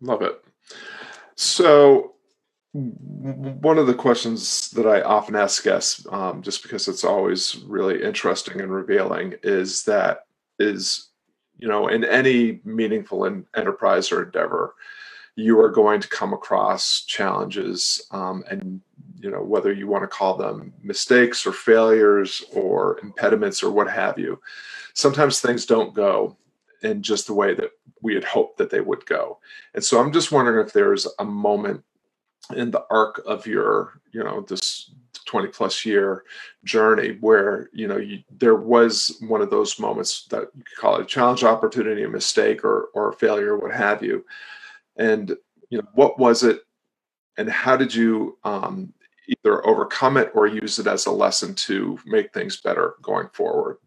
Love 0.00 0.20
it. 0.22 0.44
So, 1.36 2.14
one 2.72 3.78
of 3.78 3.86
the 3.86 3.94
questions 3.94 4.70
that 4.70 4.86
I 4.86 5.00
often 5.02 5.36
ask 5.36 5.64
guests, 5.64 6.06
um, 6.10 6.42
just 6.42 6.62
because 6.62 6.86
it's 6.88 7.04
always 7.04 7.60
really 7.66 8.02
interesting 8.02 8.60
and 8.60 8.70
revealing, 8.70 9.34
is 9.42 9.84
that 9.84 10.26
is 10.58 11.08
you 11.58 11.66
know 11.66 11.88
in 11.88 12.04
any 12.04 12.60
meaningful 12.64 13.24
in, 13.24 13.46
enterprise 13.56 14.12
or 14.12 14.24
endeavor, 14.24 14.74
you 15.34 15.58
are 15.60 15.70
going 15.70 16.00
to 16.02 16.08
come 16.08 16.34
across 16.34 17.04
challenges, 17.06 18.06
um, 18.10 18.44
and 18.50 18.82
you 19.22 19.30
know 19.30 19.42
whether 19.42 19.72
you 19.72 19.86
want 19.86 20.02
to 20.02 20.08
call 20.08 20.36
them 20.36 20.74
mistakes 20.82 21.46
or 21.46 21.52
failures 21.52 22.44
or 22.52 22.98
impediments 23.02 23.62
or 23.62 23.70
what 23.70 23.88
have 23.88 24.18
you. 24.18 24.40
Sometimes 24.94 25.40
things 25.40 25.64
don't 25.64 25.94
go 25.94 26.36
in 26.82 27.02
just 27.02 27.28
the 27.28 27.34
way 27.34 27.54
that 27.54 27.70
we 28.02 28.14
had 28.14 28.24
hoped 28.24 28.58
that 28.58 28.70
they 28.70 28.80
would 28.80 29.06
go. 29.06 29.38
And 29.74 29.84
so 29.84 30.00
I'm 30.00 30.12
just 30.12 30.32
wondering 30.32 30.66
if 30.66 30.72
there's 30.72 31.06
a 31.20 31.24
moment 31.24 31.84
in 32.56 32.72
the 32.72 32.84
arc 32.90 33.22
of 33.24 33.46
your, 33.46 34.00
you 34.12 34.24
know, 34.24 34.40
this 34.40 34.90
20 35.26 35.48
plus 35.48 35.86
year 35.86 36.24
journey 36.64 37.16
where, 37.20 37.70
you 37.72 37.86
know, 37.86 37.96
you, 37.98 38.24
there 38.38 38.56
was 38.56 39.16
one 39.28 39.40
of 39.40 39.50
those 39.50 39.78
moments 39.78 40.26
that 40.30 40.48
you 40.56 40.64
could 40.64 40.80
call 40.80 40.96
it 40.96 41.02
a 41.02 41.06
challenge, 41.06 41.44
opportunity, 41.44 42.02
a 42.02 42.08
mistake, 42.08 42.64
or 42.64 42.88
or 42.94 43.10
a 43.10 43.14
failure, 43.14 43.56
what 43.56 43.72
have 43.72 44.02
you. 44.02 44.24
And 44.96 45.36
you 45.70 45.78
know, 45.78 45.88
what 45.94 46.18
was 46.18 46.42
it, 46.42 46.62
and 47.38 47.48
how 47.48 47.76
did 47.76 47.94
you 47.94 48.36
um, 48.44 48.92
either 49.44 49.66
overcome 49.66 50.16
it 50.16 50.30
or 50.34 50.46
use 50.46 50.78
it 50.78 50.86
as 50.86 51.06
a 51.06 51.10
lesson 51.10 51.54
to 51.54 51.98
make 52.06 52.32
things 52.32 52.60
better 52.60 52.94
going 53.02 53.28
forward? 53.32 53.78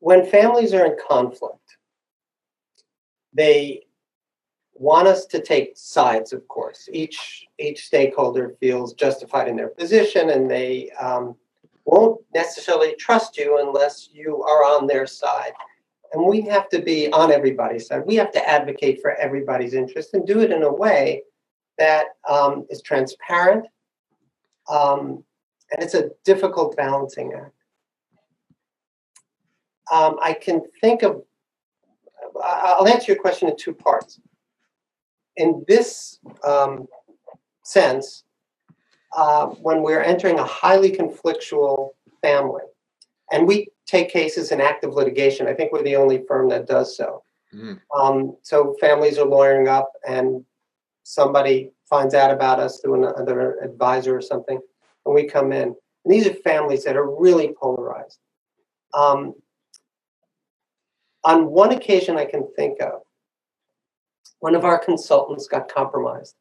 when 0.00 0.24
families 0.26 0.72
are 0.72 0.86
in 0.86 0.96
conflict, 1.08 1.76
they 3.32 3.84
want 4.74 5.08
us 5.08 5.26
to 5.26 5.40
take 5.40 5.72
sides, 5.76 6.32
of 6.32 6.46
course. 6.48 6.88
Each 6.92 7.46
each 7.58 7.84
stakeholder 7.84 8.56
feels 8.60 8.94
justified 8.94 9.48
in 9.48 9.56
their 9.56 9.68
position, 9.68 10.30
and 10.30 10.50
they 10.50 10.90
um, 11.00 11.36
won't 11.84 12.20
necessarily 12.34 12.94
trust 12.96 13.36
you 13.36 13.58
unless 13.60 14.10
you 14.12 14.42
are 14.42 14.64
on 14.64 14.86
their 14.86 15.06
side. 15.06 15.52
And 16.12 16.24
we 16.24 16.40
have 16.42 16.70
to 16.70 16.80
be 16.80 17.12
on 17.12 17.32
everybody's 17.32 17.86
side. 17.86 18.06
We 18.06 18.14
have 18.14 18.32
to 18.32 18.48
advocate 18.48 19.02
for 19.02 19.14
everybody's 19.16 19.74
interest 19.74 20.14
and 20.14 20.26
do 20.26 20.40
it 20.40 20.50
in 20.50 20.62
a 20.62 20.72
way 20.72 21.24
that 21.78 22.06
um, 22.28 22.66
is 22.70 22.82
transparent. 22.82 23.66
Um, 24.70 25.24
and 25.70 25.82
it's 25.82 25.94
a 25.94 26.10
difficult 26.24 26.76
balancing 26.76 27.32
act 27.34 27.52
um, 29.90 30.16
I 30.22 30.32
can 30.32 30.62
think 30.80 31.02
of, 31.02 31.22
I'll 32.42 32.88
answer 32.88 33.12
your 33.12 33.20
question 33.20 33.48
in 33.48 33.56
two 33.56 33.72
parts. 33.72 34.20
In 35.36 35.64
this 35.68 36.18
um, 36.46 36.86
sense, 37.64 38.24
uh, 39.16 39.46
when 39.46 39.82
we're 39.82 40.02
entering 40.02 40.38
a 40.38 40.44
highly 40.44 40.90
conflictual 40.90 41.90
family, 42.22 42.62
and 43.30 43.46
we 43.46 43.68
take 43.86 44.10
cases 44.10 44.52
in 44.52 44.60
active 44.60 44.94
litigation, 44.94 45.46
I 45.46 45.54
think 45.54 45.72
we're 45.72 45.82
the 45.82 45.96
only 45.96 46.24
firm 46.26 46.48
that 46.48 46.66
does 46.66 46.96
so. 46.96 47.22
Mm. 47.54 47.80
Um, 47.96 48.36
so 48.42 48.74
families 48.80 49.18
are 49.18 49.26
lawyering 49.26 49.68
up, 49.68 49.92
and 50.06 50.44
somebody 51.08 51.70
finds 51.88 52.12
out 52.12 52.30
about 52.30 52.60
us 52.60 52.80
through 52.80 53.02
another 53.02 53.58
advisor 53.62 54.14
or 54.14 54.20
something, 54.20 54.60
and 55.06 55.14
we 55.14 55.24
come 55.24 55.52
in. 55.52 55.74
And 56.04 56.12
these 56.14 56.26
are 56.26 56.34
families 56.34 56.84
that 56.84 56.98
are 56.98 57.18
really 57.18 57.54
polarized. 57.58 58.18
Um, 58.92 59.34
on 61.24 61.46
one 61.46 61.72
occasion 61.72 62.18
I 62.18 62.26
can 62.26 62.46
think 62.54 62.82
of, 62.82 63.00
one 64.40 64.54
of 64.54 64.66
our 64.66 64.78
consultants 64.78 65.48
got 65.48 65.72
compromised, 65.72 66.34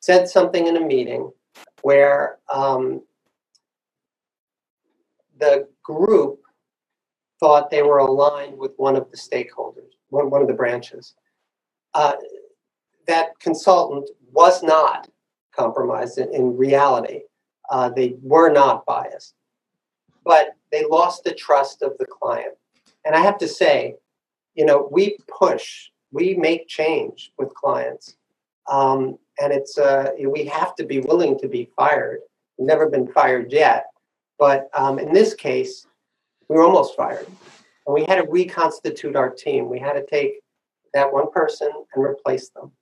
said 0.00 0.28
something 0.28 0.66
in 0.66 0.76
a 0.76 0.84
meeting 0.84 1.30
where 1.82 2.38
um, 2.52 3.02
the 5.38 5.68
group 5.84 6.40
thought 7.38 7.70
they 7.70 7.82
were 7.82 7.98
aligned 7.98 8.58
with 8.58 8.72
one 8.78 8.96
of 8.96 9.08
the 9.12 9.16
stakeholders, 9.16 9.92
one, 10.08 10.28
one 10.28 10.42
of 10.42 10.48
the 10.48 10.54
branches. 10.54 11.14
Uh, 11.94 12.12
that 13.08 13.38
consultant 13.40 14.08
was 14.32 14.62
not 14.62 15.08
compromised 15.56 16.18
in, 16.18 16.32
in 16.32 16.56
reality. 16.56 17.22
Uh, 17.70 17.88
they 17.88 18.14
were 18.22 18.50
not 18.50 18.86
biased, 18.86 19.34
but 20.24 20.50
they 20.70 20.84
lost 20.84 21.24
the 21.24 21.34
trust 21.34 21.82
of 21.82 21.92
the 21.98 22.06
client. 22.06 22.54
And 23.04 23.16
I 23.16 23.20
have 23.20 23.38
to 23.38 23.48
say, 23.48 23.96
you 24.54 24.64
know, 24.64 24.88
we 24.90 25.18
push, 25.26 25.88
we 26.12 26.34
make 26.34 26.68
change 26.68 27.32
with 27.38 27.52
clients. 27.54 28.16
Um, 28.70 29.18
and 29.40 29.52
it's, 29.52 29.78
uh, 29.78 30.10
we 30.28 30.44
have 30.44 30.74
to 30.76 30.84
be 30.84 31.00
willing 31.00 31.38
to 31.40 31.48
be 31.48 31.70
fired. 31.76 32.20
We've 32.58 32.68
never 32.68 32.88
been 32.88 33.06
fired 33.08 33.52
yet. 33.52 33.86
But 34.38 34.68
um, 34.74 34.98
in 34.98 35.12
this 35.12 35.34
case, 35.34 35.86
we 36.48 36.56
were 36.56 36.64
almost 36.64 36.96
fired. 36.96 37.26
And 37.86 37.94
we 37.94 38.04
had 38.04 38.16
to 38.16 38.28
reconstitute 38.28 39.16
our 39.16 39.30
team. 39.30 39.68
We 39.68 39.78
had 39.78 39.94
to 39.94 40.04
take 40.04 40.40
that 40.94 41.12
one 41.12 41.30
person 41.30 41.70
and 41.94 42.04
replace 42.04 42.50
them. 42.50 42.72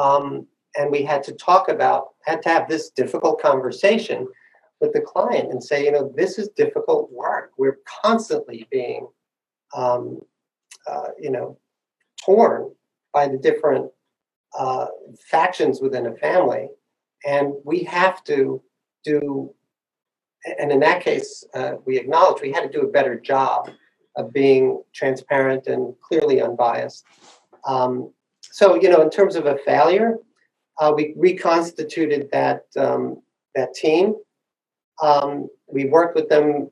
Um, 0.00 0.46
and 0.76 0.90
we 0.90 1.02
had 1.02 1.22
to 1.24 1.32
talk 1.32 1.68
about, 1.68 2.08
had 2.24 2.42
to 2.42 2.48
have 2.48 2.68
this 2.68 2.90
difficult 2.90 3.40
conversation 3.40 4.26
with 4.80 4.92
the 4.92 5.00
client 5.00 5.50
and 5.50 5.62
say, 5.62 5.84
you 5.84 5.92
know, 5.92 6.12
this 6.16 6.38
is 6.38 6.48
difficult 6.56 7.10
work. 7.12 7.52
We're 7.58 7.78
constantly 8.02 8.66
being, 8.70 9.06
um, 9.74 10.20
uh, 10.86 11.08
you 11.18 11.30
know, 11.30 11.58
torn 12.24 12.70
by 13.12 13.28
the 13.28 13.38
different 13.38 13.90
uh, 14.58 14.86
factions 15.30 15.80
within 15.80 16.06
a 16.06 16.14
family, 16.16 16.68
and 17.24 17.52
we 17.64 17.84
have 17.84 18.24
to 18.24 18.62
do. 19.04 19.54
And 20.58 20.72
in 20.72 20.80
that 20.80 21.02
case, 21.02 21.44
uh, 21.54 21.74
we 21.84 21.98
acknowledge 21.98 22.42
we 22.42 22.52
had 22.52 22.64
to 22.64 22.68
do 22.68 22.84
a 22.86 22.90
better 22.90 23.18
job 23.18 23.70
of 24.16 24.32
being 24.32 24.82
transparent 24.92 25.68
and 25.68 25.94
clearly 26.02 26.42
unbiased. 26.42 27.04
Um, 27.66 28.12
so, 28.52 28.80
you 28.80 28.88
know, 28.88 29.00
in 29.00 29.10
terms 29.10 29.34
of 29.34 29.46
a 29.46 29.58
failure, 29.64 30.16
uh, 30.78 30.92
we 30.94 31.14
reconstituted 31.16 32.28
that 32.32 32.64
um, 32.76 33.22
that 33.54 33.74
team 33.74 34.14
um, 35.02 35.48
we 35.66 35.86
worked 35.86 36.14
with 36.14 36.28
them. 36.28 36.70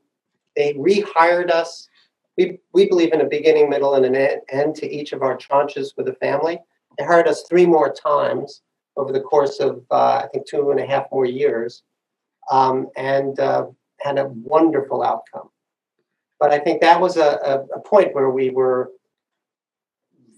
They 0.56 0.74
rehired 0.74 1.50
us. 1.50 1.88
we, 2.36 2.58
we 2.72 2.88
believe 2.88 3.12
in 3.12 3.20
a 3.20 3.26
beginning, 3.26 3.68
middle, 3.68 3.94
and 3.94 4.04
an 4.04 4.40
end 4.50 4.74
to 4.76 4.90
each 4.90 5.12
of 5.12 5.22
our 5.22 5.36
tranches 5.36 5.96
with 5.96 6.08
a 6.08 6.14
family. 6.14 6.58
They 6.96 7.04
hired 7.04 7.28
us 7.28 7.44
three 7.48 7.66
more 7.66 7.92
times 7.92 8.62
over 8.96 9.12
the 9.12 9.20
course 9.20 9.60
of, 9.60 9.84
uh, 9.90 10.22
I 10.24 10.28
think, 10.32 10.46
two 10.46 10.70
and 10.70 10.80
a 10.80 10.86
half 10.86 11.04
more 11.12 11.26
years, 11.26 11.82
um, 12.50 12.88
and 12.96 13.38
uh, 13.38 13.66
had 14.00 14.18
a 14.18 14.28
wonderful 14.28 15.02
outcome. 15.02 15.50
But 16.38 16.52
I 16.52 16.58
think 16.58 16.80
that 16.80 17.00
was 17.00 17.16
a, 17.16 17.38
a, 17.44 17.78
a 17.78 17.80
point 17.80 18.14
where 18.14 18.30
we 18.30 18.50
were 18.50 18.90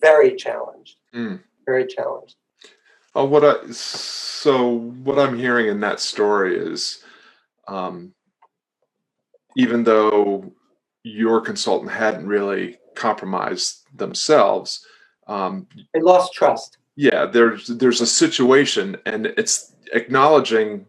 very 0.03 0.35
challenged, 0.37 0.97
Mm. 1.15 1.41
very 1.67 1.87
challenged. 1.87 2.37
Oh, 3.15 3.25
what 3.25 3.45
I 3.45 3.71
so 3.73 4.79
what 5.05 5.19
I'm 5.19 5.39
hearing 5.39 5.69
in 5.69 5.81
that 5.81 6.01
story 6.01 6.57
is, 6.59 7.03
um, 7.69 8.13
even 9.57 9.85
though 9.85 10.53
your 11.05 11.41
consultant 11.41 11.91
hadn't 11.93 12.27
really 12.27 12.79
compromised 12.95 13.85
themselves, 13.97 14.85
um, 15.27 15.67
They 15.95 16.01
lost 16.01 16.33
trust. 16.33 16.79
yeah, 16.97 17.27
there's 17.27 17.67
there's 17.69 18.01
a 18.01 18.07
situation, 18.07 18.97
and 19.07 19.27
it's 19.27 19.73
acknowledging 19.93 20.87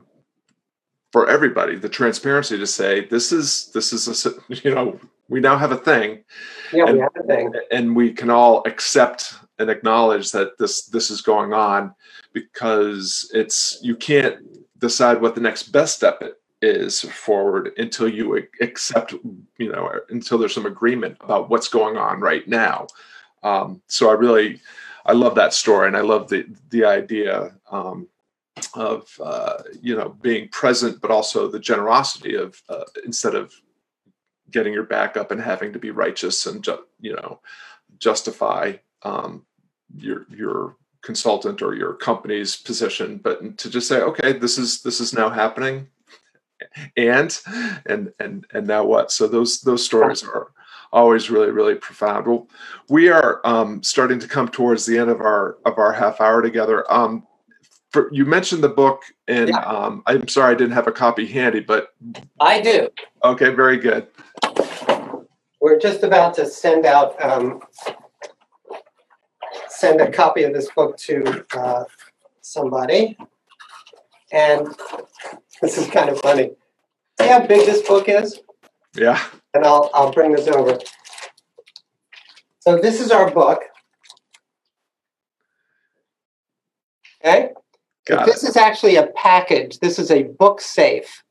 for 1.11 1.29
everybody 1.29 1.75
the 1.75 1.89
transparency 1.89 2.57
to 2.57 2.65
say 2.65 3.05
this 3.05 3.31
is 3.31 3.69
this 3.73 3.91
is 3.93 4.25
a 4.25 4.31
you 4.63 4.73
know 4.73 4.99
we 5.29 5.39
now 5.39 5.57
have 5.57 5.71
a 5.71 5.77
thing, 5.77 6.23
Yeah, 6.71 6.85
And- 6.85 6.93
we 6.95 6.99
have 7.01 7.15
a 7.15 7.23
thing. 7.23 7.53
and 7.71 7.95
we 7.95 8.11
can 8.11 8.29
all 8.29 8.63
accept 8.65 9.33
and 9.59 9.69
acknowledge 9.69 10.31
that 10.31 10.57
this 10.57 10.85
this 10.87 11.09
is 11.11 11.21
going 11.21 11.53
on 11.53 11.93
because 12.33 13.29
it's 13.33 13.79
you 13.81 13.95
can't 13.95 14.37
decide 14.79 15.21
what 15.21 15.35
the 15.35 15.41
next 15.41 15.71
best 15.71 15.95
step 15.95 16.21
is 16.61 17.01
forward 17.01 17.71
until 17.77 18.07
you 18.07 18.41
accept 18.61 19.13
you 19.57 19.71
know 19.71 19.91
until 20.09 20.37
there's 20.37 20.53
some 20.55 20.65
agreement 20.65 21.17
about 21.21 21.49
what's 21.49 21.67
going 21.67 21.97
on 21.97 22.19
right 22.19 22.47
now 22.47 22.87
um, 23.43 23.81
so 23.87 24.09
i 24.09 24.13
really 24.13 24.59
i 25.05 25.11
love 25.13 25.35
that 25.35 25.53
story 25.53 25.87
and 25.87 25.95
i 25.95 26.01
love 26.01 26.27
the 26.29 26.45
the 26.69 26.83
idea 26.83 27.53
um, 27.71 28.07
of 28.75 29.07
uh, 29.23 29.61
you 29.81 29.95
know 29.95 30.09
being 30.21 30.47
present 30.49 30.99
but 31.01 31.11
also 31.11 31.47
the 31.47 31.59
generosity 31.59 32.33
of 32.35 32.61
uh, 32.69 32.83
instead 33.05 33.35
of 33.35 33.53
getting 34.53 34.73
your 34.73 34.83
back 34.83 35.17
up 35.17 35.31
and 35.31 35.41
having 35.41 35.73
to 35.73 35.79
be 35.79 35.91
righteous 35.91 36.45
and 36.45 36.63
ju- 36.63 36.85
you 37.01 37.13
know 37.13 37.39
justify 37.99 38.73
um, 39.03 39.45
your 39.97 40.25
your 40.29 40.75
consultant 41.01 41.61
or 41.61 41.75
your 41.75 41.93
company's 41.93 42.55
position, 42.55 43.17
but 43.17 43.57
to 43.57 43.69
just 43.69 43.87
say, 43.87 44.01
okay, 44.01 44.33
this 44.33 44.57
is 44.57 44.81
this 44.81 44.99
is 44.99 45.13
now 45.13 45.29
happening, 45.29 45.87
and 46.97 47.39
and 47.85 48.13
and 48.19 48.45
and 48.53 48.67
now 48.67 48.83
what? 48.83 49.11
So 49.11 49.27
those 49.27 49.61
those 49.61 49.85
stories 49.85 50.23
are 50.23 50.51
always 50.91 51.29
really 51.29 51.51
really 51.51 51.75
profound. 51.75 52.27
Well, 52.27 52.47
we 52.89 53.09
are 53.09 53.41
um, 53.43 53.83
starting 53.83 54.19
to 54.19 54.27
come 54.27 54.47
towards 54.47 54.85
the 54.85 54.97
end 54.97 55.09
of 55.09 55.19
our 55.21 55.57
of 55.65 55.77
our 55.77 55.93
half 55.93 56.21
hour 56.21 56.41
together. 56.41 56.91
Um, 56.91 57.27
for, 57.93 58.09
you 58.11 58.25
mentioned 58.25 58.63
the 58.63 58.69
book, 58.69 59.03
and 59.27 59.49
Yeah. 59.49 59.59
um, 59.59 60.03
I'm 60.07 60.27
sorry 60.27 60.53
I 60.53 60.57
didn't 60.57 60.73
have 60.73 60.87
a 60.87 60.91
copy 60.91 61.27
handy, 61.27 61.59
but 61.61 61.89
I 62.39 62.59
do. 62.59 62.89
okay, 63.23 63.49
very 63.51 63.77
good. 63.77 64.07
We're 65.61 65.79
just 65.79 66.03
about 66.03 66.33
to 66.35 66.45
send 66.45 66.85
out, 66.85 67.21
um, 67.23 67.61
send 69.69 70.01
a 70.01 70.11
copy 70.11 70.43
of 70.43 70.53
this 70.53 70.69
book 70.71 70.97
to 70.97 71.45
uh, 71.55 71.83
somebody. 72.41 73.15
And 74.31 74.67
this 75.61 75.77
is 75.77 75.87
kind 75.89 76.09
of 76.09 76.19
funny. 76.19 76.51
See 77.21 77.27
how 77.27 77.45
big 77.45 77.65
this 77.65 77.87
book 77.87 78.09
is? 78.09 78.39
Yeah, 78.95 79.23
And 79.53 79.63
I'll, 79.63 79.89
I'll 79.93 80.11
bring 80.11 80.33
this 80.33 80.47
over. 80.47 80.79
So 82.59 82.77
this 82.77 82.99
is 82.99 83.11
our 83.11 83.29
book. 83.31 83.61
Okay? 87.23 87.51
Got 88.05 88.27
it. 88.27 88.31
this 88.31 88.43
is 88.43 88.57
actually 88.57 88.95
a 88.95 89.07
package. 89.15 89.79
This 89.79 89.99
is 89.99 90.11
a 90.11 90.23
book 90.23 90.61
safe. 90.61 91.23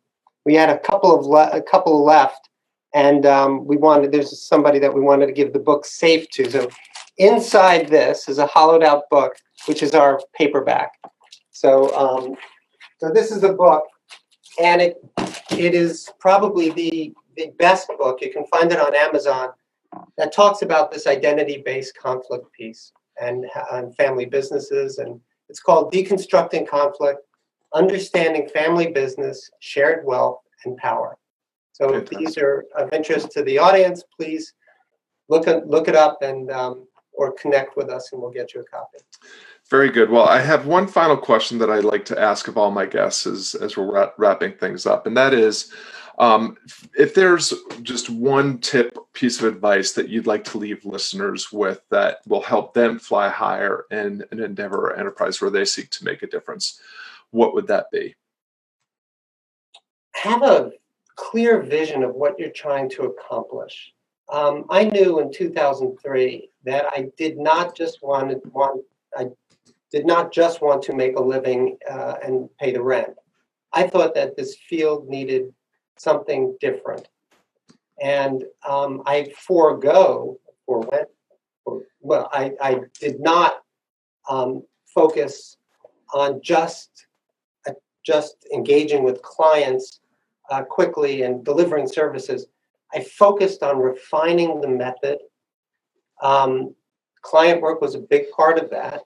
We 0.45 0.55
had 0.55 0.71
a 0.71 0.79
couple 0.79 1.17
of 1.17 1.27
le- 1.27 1.51
a 1.51 1.63
couple 1.63 2.05
left, 2.05 2.49
and 2.95 3.25
um, 3.27 3.67
we 3.67 3.77
wanted. 3.77 4.13
There's 4.13 4.47
somebody 4.47 4.79
that 4.81 4.95
we 4.95 5.01
wanted 5.01 5.27
to 5.27 5.33
give 5.33 5.53
the 5.53 5.59
book 5.59 5.85
safe 5.85 6.29
to. 6.31 6.51
So 6.51 6.69
inside 7.19 7.89
this 7.89 8.29
is 8.29 8.39
a 8.39 8.47
hollowed 8.47 8.83
out 8.83 9.05
book, 9.11 9.35
which 9.67 9.83
is 9.83 9.95
our 9.95 10.21
paperback. 10.35 10.93
So 11.51 11.95
um, 11.97 12.37
so 12.99 13.11
this 13.11 13.31
is 13.31 13.41
the 13.41 13.53
book, 13.53 13.85
and 14.61 14.81
it 14.81 14.97
it 15.51 15.75
is 15.75 16.09
probably 16.19 16.71
the 16.71 17.13
the 17.37 17.53
best 17.59 17.89
book. 17.99 18.21
You 18.21 18.33
can 18.33 18.47
find 18.47 18.73
it 18.73 18.79
on 18.79 18.95
Amazon. 18.95 19.51
That 20.17 20.33
talks 20.33 20.63
about 20.63 20.91
this 20.91 21.07
identity 21.07 21.63
based 21.65 21.97
conflict 21.99 22.51
piece 22.53 22.93
and, 23.21 23.45
and 23.73 23.95
family 23.97 24.25
businesses 24.25 24.99
and 24.99 25.21
it's 25.53 25.61
called 25.61 25.93
Deconstructing 25.93 26.67
Conflict, 26.67 27.21
Understanding 27.75 28.49
Family 28.49 28.91
Business, 28.91 29.51
Shared 29.61 30.03
Wealth, 30.07 30.39
and 30.65 30.79
Power. 30.79 31.19
So 31.73 31.93
if 31.93 32.09
these 32.09 32.39
are 32.39 32.65
of 32.75 32.91
interest 32.91 33.33
to 33.33 33.43
the 33.43 33.59
audience, 33.59 34.03
please 34.19 34.55
look 35.29 35.47
it, 35.47 35.67
look 35.67 35.89
it 35.89 35.95
up 35.95 36.23
and 36.23 36.51
um, 36.51 36.89
or 37.13 37.33
connect 37.33 37.77
with 37.77 37.91
us 37.91 38.15
and 38.15 38.23
we'll 38.23 38.31
get 38.31 38.55
you 38.55 38.63
a 38.63 38.65
copy. 38.65 38.97
Very 39.71 39.91
good. 39.91 40.11
Well, 40.11 40.27
I 40.27 40.41
have 40.41 40.67
one 40.67 40.87
final 40.87 41.17
question 41.17 41.59
that 41.59 41.71
I'd 41.71 41.85
like 41.85 42.05
to 42.07 42.21
ask 42.21 42.47
of 42.49 42.59
all 42.59 42.71
my 42.71 42.85
guests 42.85 43.27
as, 43.27 43.55
as 43.55 43.77
we're 43.77 43.91
wrap, 43.91 44.15
wrapping 44.19 44.53
things 44.53 44.87
up, 44.87 45.07
and 45.07 45.17
that 45.17 45.33
is 45.33 45.73
um, 46.19 46.57
if 46.97 47.15
there's 47.15 47.55
just 47.83 48.11
one 48.11 48.59
tip, 48.59 48.97
piece 49.13 49.41
of 49.41 49.47
advice 49.47 49.93
that 49.93 50.09
you'd 50.09 50.27
like 50.27 50.45
to 50.45 50.59
leave 50.59 50.85
listeners 50.85 51.51
with 51.53 51.83
that 51.91 52.19
will 52.27 52.43
help 52.43 52.75
them 52.75 52.99
fly 52.99 53.29
higher 53.29 53.87
in 53.91 54.25
an 54.31 54.41
endeavor 54.41 54.89
or 54.89 54.97
enterprise 54.97 55.41
where 55.41 55.51
they 55.51 55.65
seek 55.65 55.91
to 55.91 56.05
make 56.05 56.23
a 56.23 56.27
difference, 56.27 56.81
what 57.31 57.55
would 57.55 57.67
that 57.67 57.91
be? 57.91 58.15
Have 60.15 60.43
a 60.43 60.73
clear 61.17 61.61
vision 61.63 62.03
of 62.03 62.15
what 62.15 62.39
you're 62.39 62.51
trying 62.51 62.89
to 62.91 63.05
accomplish. 63.05 63.93
Um, 64.31 64.65
I 64.71 64.85
knew 64.85 65.21
in 65.21 65.33
2003 65.33 66.51
that 66.65 66.87
I 66.87 67.09
did 67.17 67.39
not 67.39 67.77
just 67.77 68.03
want 68.03 68.31
to 68.31 68.41
want 68.51 68.83
I 69.15 69.27
did 69.93 70.07
not 70.07 70.33
just 70.33 70.63
want 70.63 70.83
to 70.85 70.95
make 70.95 71.17
a 71.17 71.23
living 71.23 71.77
uh, 71.89 72.15
and 72.25 72.49
pay 72.59 72.73
the 72.73 72.83
rent. 72.83 73.15
I 73.73 73.87
thought 73.87 74.15
that 74.15 74.37
this 74.37 74.57
field 74.69 75.09
needed 75.09 75.53
something 75.97 76.57
different, 76.61 77.09
and 78.01 78.45
um, 78.67 79.03
I 79.07 79.33
forego 79.47 80.41
or 80.67 80.81
went. 80.81 81.09
Or, 81.65 81.83
well, 82.01 82.29
I, 82.33 82.53
I 82.61 82.81
did 82.99 83.21
not 83.21 83.61
um, 84.29 84.63
focus 84.95 85.57
on 86.13 86.41
just 86.43 87.07
uh, 87.69 87.73
just 88.05 88.47
engaging 88.53 89.05
with 89.05 89.23
clients 89.23 90.01
uh, 90.51 90.63
quickly 90.63 91.23
and 91.23 91.45
delivering 91.45 91.87
services. 91.87 92.47
I 92.95 93.01
focused 93.01 93.63
on 93.63 93.79
refining 93.79 94.61
the 94.61 94.69
method. 94.69 95.19
Um, 96.21 96.75
client 97.23 97.63
work 97.63 97.81
was 97.81 97.95
a 97.95 98.01
big 98.01 98.31
part 98.33 98.59
of 98.59 98.71
that, 98.71 99.03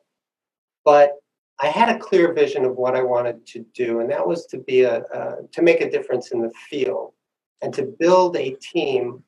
but 0.87 1.17
I 1.61 1.67
had 1.67 1.89
a 1.89 1.99
clear 1.99 2.33
vision 2.33 2.65
of 2.65 2.77
what 2.77 2.95
I 2.95 3.03
wanted 3.03 3.45
to 3.49 3.67
do, 3.75 4.01
and 4.01 4.11
that 4.11 4.27
was 4.27 4.47
to 4.47 4.59
be 4.59 4.83
a 4.83 5.01
uh, 5.01 5.37
to 5.53 5.61
make 5.61 5.81
a 5.83 5.91
difference 5.91 6.31
in 6.31 6.41
the 6.41 6.53
field 6.71 7.13
and 7.61 7.75
to 7.75 7.83
build 7.99 8.37
a 8.37 8.57
team 8.61 9.23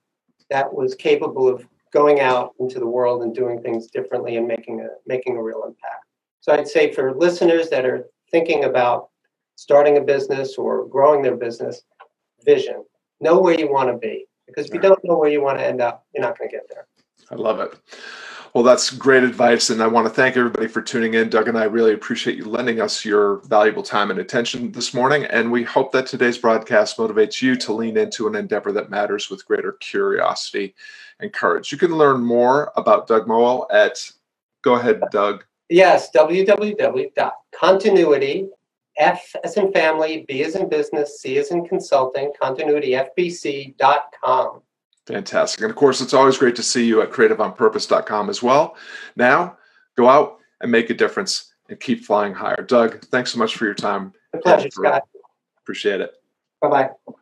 that 0.48 0.72
was 0.72 0.94
capable 0.94 1.48
of 1.48 1.66
going 1.92 2.20
out 2.20 2.54
into 2.60 2.78
the 2.78 2.86
world 2.86 3.22
and 3.22 3.34
doing 3.34 3.60
things 3.60 3.88
differently 3.88 4.36
and 4.36 4.46
making 4.46 4.80
a 4.80 4.88
making 5.06 5.36
a 5.36 5.42
real 5.42 5.64
impact. 5.66 6.04
So 6.40 6.52
I'd 6.52 6.68
say 6.68 6.92
for 6.92 7.14
listeners 7.14 7.68
that 7.70 7.84
are 7.84 8.06
thinking 8.30 8.64
about 8.64 9.08
starting 9.56 9.96
a 9.96 10.00
business 10.00 10.56
or 10.56 10.86
growing 10.86 11.20
their 11.22 11.36
business, 11.36 11.82
vision. 12.44 12.84
Know 13.20 13.40
where 13.40 13.58
you 13.58 13.70
want 13.70 13.90
to 13.90 13.98
be. 13.98 14.26
Because 14.46 14.66
if 14.66 14.74
you 14.74 14.80
don't 14.80 15.04
know 15.04 15.18
where 15.18 15.28
you 15.28 15.42
want 15.42 15.58
to 15.58 15.66
end 15.66 15.80
up, 15.82 16.06
you're 16.14 16.22
not 16.22 16.38
going 16.38 16.48
to 16.48 16.56
get 16.56 16.66
there. 16.70 16.86
I 17.30 17.34
love 17.34 17.58
it. 17.60 17.74
Well, 18.54 18.64
that's 18.64 18.90
great 18.90 19.22
advice. 19.22 19.70
And 19.70 19.82
I 19.82 19.86
want 19.86 20.06
to 20.06 20.12
thank 20.12 20.36
everybody 20.36 20.68
for 20.68 20.80
tuning 20.80 21.14
in. 21.14 21.28
Doug 21.28 21.48
and 21.48 21.58
I 21.58 21.64
really 21.64 21.92
appreciate 21.92 22.36
you 22.36 22.46
lending 22.46 22.80
us 22.80 23.04
your 23.04 23.36
valuable 23.46 23.82
time 23.82 24.10
and 24.10 24.18
attention 24.18 24.72
this 24.72 24.94
morning. 24.94 25.24
And 25.24 25.52
we 25.52 25.64
hope 25.64 25.92
that 25.92 26.06
today's 26.06 26.38
broadcast 26.38 26.96
motivates 26.96 27.42
you 27.42 27.56
to 27.56 27.72
lean 27.72 27.96
into 27.96 28.26
an 28.26 28.34
endeavor 28.34 28.72
that 28.72 28.90
matters 28.90 29.30
with 29.30 29.46
greater 29.46 29.72
curiosity 29.72 30.74
and 31.20 31.32
courage. 31.32 31.72
You 31.72 31.78
can 31.78 31.96
learn 31.96 32.22
more 32.22 32.72
about 32.76 33.06
Doug 33.06 33.26
Baumoel 33.26 33.66
at, 33.72 34.10
go 34.62 34.74
ahead, 34.74 35.00
Doug. 35.10 35.44
Yes, 35.68 36.10
www.continuity, 36.12 38.48
F 38.96 39.36
as 39.44 39.58
in 39.58 39.70
family, 39.72 40.24
B 40.26 40.42
as 40.42 40.56
in 40.56 40.68
business, 40.68 41.20
C 41.20 41.38
as 41.38 41.50
in 41.50 41.66
consulting, 41.66 42.32
continuityfbc.com. 42.42 44.62
Fantastic. 45.08 45.62
And 45.62 45.70
of 45.70 45.76
course, 45.76 46.02
it's 46.02 46.12
always 46.12 46.36
great 46.36 46.54
to 46.56 46.62
see 46.62 46.86
you 46.86 47.00
at 47.00 47.10
creativeonpurpose.com 47.10 48.28
as 48.28 48.42
well. 48.42 48.76
Now, 49.16 49.56
go 49.96 50.06
out 50.06 50.38
and 50.60 50.70
make 50.70 50.90
a 50.90 50.94
difference 50.94 51.54
and 51.70 51.80
keep 51.80 52.04
flying 52.04 52.34
higher. 52.34 52.62
Doug, 52.62 53.02
thanks 53.06 53.32
so 53.32 53.38
much 53.38 53.56
for 53.56 53.64
your 53.64 53.74
time. 53.74 54.12
A 54.34 54.38
pleasure, 54.38 54.70
Scott. 54.70 55.08
Appreciate 55.62 56.02
it. 56.02 56.12
Bye 56.60 56.68
bye. 56.68 57.14